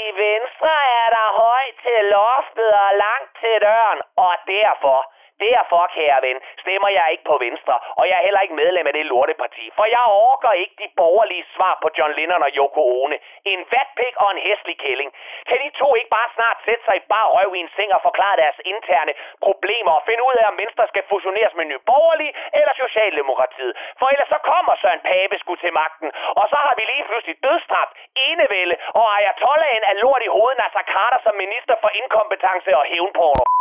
i 0.00 0.02
venstre 0.26 0.72
er 1.00 1.08
der 1.16 1.26
højt 1.42 1.76
til 1.84 2.00
loftet 2.16 2.70
og 2.84 2.90
langt 3.04 3.30
til 3.40 3.56
døren, 3.66 4.00
og 4.16 4.32
derfor 4.46 4.98
Derfor, 5.48 5.82
kære 5.96 6.18
ven, 6.26 6.38
stemmer 6.62 6.90
jeg 6.98 7.06
ikke 7.12 7.26
på 7.30 7.36
Venstre, 7.46 7.74
og 8.00 8.04
jeg 8.08 8.16
er 8.18 8.24
heller 8.26 8.42
ikke 8.44 8.60
medlem 8.62 8.86
af 8.90 8.94
det 8.98 9.06
lorteparti, 9.12 9.64
for 9.78 9.86
jeg 9.96 10.04
orker 10.30 10.52
ikke 10.62 10.76
de 10.82 10.88
borgerlige 11.00 11.44
svar 11.54 11.74
på 11.82 11.88
John 11.98 12.12
Lennon 12.18 12.42
og 12.46 12.52
Yoko 12.58 12.82
Ono. 13.02 13.16
En 13.52 13.60
vatpik 13.72 14.14
og 14.24 14.28
en 14.34 14.40
hæslig 14.46 14.76
kælling. 14.84 15.10
Kan 15.48 15.58
de 15.64 15.70
to 15.80 15.88
ikke 15.98 16.12
bare 16.18 16.30
snart 16.36 16.58
sætte 16.66 16.82
sig 16.86 16.96
i 16.96 17.08
bare 17.14 17.28
røv 17.36 17.50
i 17.54 17.60
en 17.64 17.70
seng 17.76 17.90
og 17.96 18.02
forklare 18.08 18.36
deres 18.42 18.58
interne 18.72 19.12
problemer 19.46 19.92
og 19.98 20.02
finde 20.08 20.22
ud 20.28 20.34
af, 20.40 20.44
om 20.52 20.58
Venstre 20.62 20.84
skal 20.92 21.04
fusioneres 21.12 21.54
med 21.58 21.64
Nye 21.64 21.82
Borgerlige 21.90 22.32
eller 22.58 22.74
Socialdemokratiet? 22.84 23.72
For 23.98 24.06
ellers 24.12 24.30
så 24.34 24.38
kommer 24.52 24.74
Søren 24.82 25.02
Pape 25.10 25.36
sgu 25.38 25.52
til 25.56 25.72
magten, 25.82 26.08
og 26.40 26.44
så 26.52 26.58
har 26.66 26.74
vi 26.78 26.84
lige 26.92 27.04
pludselig 27.08 27.36
dødstraf, 27.46 27.90
enevælde 28.28 28.76
og 28.98 29.04
Ayatollahen 29.16 29.84
af 29.90 29.94
lort 30.02 30.22
i 30.28 30.34
hovedet 30.36 30.58
Nasser 30.62 30.84
Carter 30.92 31.20
som 31.26 31.34
minister 31.44 31.74
for 31.82 31.90
inkompetence 32.00 32.70
og 32.80 32.84
hævnporno. 32.92 33.59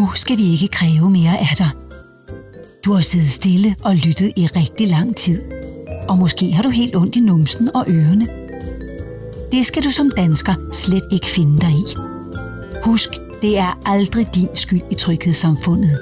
Nu 0.00 0.10
skal 0.14 0.36
vi 0.36 0.52
ikke 0.52 0.68
kræve 0.68 1.10
mere 1.10 1.38
af 1.38 1.56
dig. 1.58 1.70
Du 2.84 2.92
har 2.92 3.02
siddet 3.02 3.30
stille 3.30 3.76
og 3.84 3.94
lyttet 3.94 4.32
i 4.36 4.46
rigtig 4.46 4.88
lang 4.88 5.16
tid. 5.16 5.42
Og 6.08 6.18
måske 6.18 6.52
har 6.52 6.62
du 6.62 6.68
helt 6.68 6.96
ondt 6.96 7.16
i 7.16 7.20
numsen 7.20 7.76
og 7.76 7.84
ørerne. 7.88 8.26
Det 9.52 9.66
skal 9.66 9.84
du 9.84 9.90
som 9.90 10.10
dansker 10.16 10.54
slet 10.72 11.04
ikke 11.12 11.26
finde 11.26 11.60
dig 11.60 11.70
i. 11.70 11.84
Husk, 12.84 13.10
det 13.42 13.58
er 13.58 13.80
aldrig 13.86 14.34
din 14.34 14.48
skyld 14.54 14.82
i 14.90 14.94
tryghedssamfundet. 14.94 15.98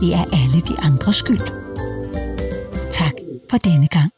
Det 0.00 0.14
er 0.14 0.24
alle 0.32 0.60
de 0.60 0.78
andres 0.78 1.16
skyld. 1.16 1.46
Tak 2.92 3.14
for 3.50 3.56
denne 3.56 3.88
gang. 3.88 4.15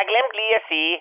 Jeg 0.00 0.08
glemte 0.12 0.36
lige 0.40 0.54
at 0.60 0.64
sige, 0.72 0.94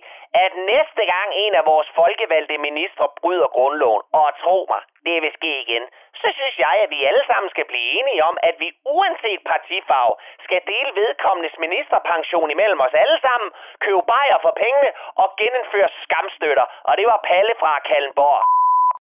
at 0.44 0.52
næste 0.74 1.04
gang 1.14 1.30
en 1.44 1.54
af 1.60 1.66
vores 1.72 1.90
folkevalgte 2.00 2.58
ministre 2.58 3.06
bryder 3.20 3.48
grundloven, 3.58 4.02
og 4.20 4.26
tro 4.44 4.58
mig, 4.72 4.82
det 5.06 5.22
vil 5.24 5.34
ske 5.40 5.52
igen, 5.64 5.84
så 6.22 6.28
synes 6.38 6.56
jeg, 6.66 6.76
at 6.84 6.90
vi 6.96 7.00
alle 7.10 7.24
sammen 7.30 7.50
skal 7.50 7.66
blive 7.72 7.88
enige 8.00 8.24
om, 8.30 8.36
at 8.50 8.56
vi 8.64 8.70
uanset 8.96 9.42
partifarve 9.52 10.14
skal 10.46 10.62
dele 10.72 10.92
vedkommendes 11.02 11.56
ministerpension 11.66 12.52
imellem 12.52 12.80
os 12.88 12.96
alle 13.04 13.20
sammen, 13.28 13.50
købe 13.86 14.02
bajer 14.14 14.38
for 14.46 14.54
pengene 14.64 14.90
og 15.22 15.28
genindføre 15.40 15.90
skamstøtter. 16.04 16.66
Og 16.84 16.94
det 16.98 17.06
var 17.12 17.26
Palle 17.30 17.54
fra 17.62 17.80
Kallenborg. 17.90 18.44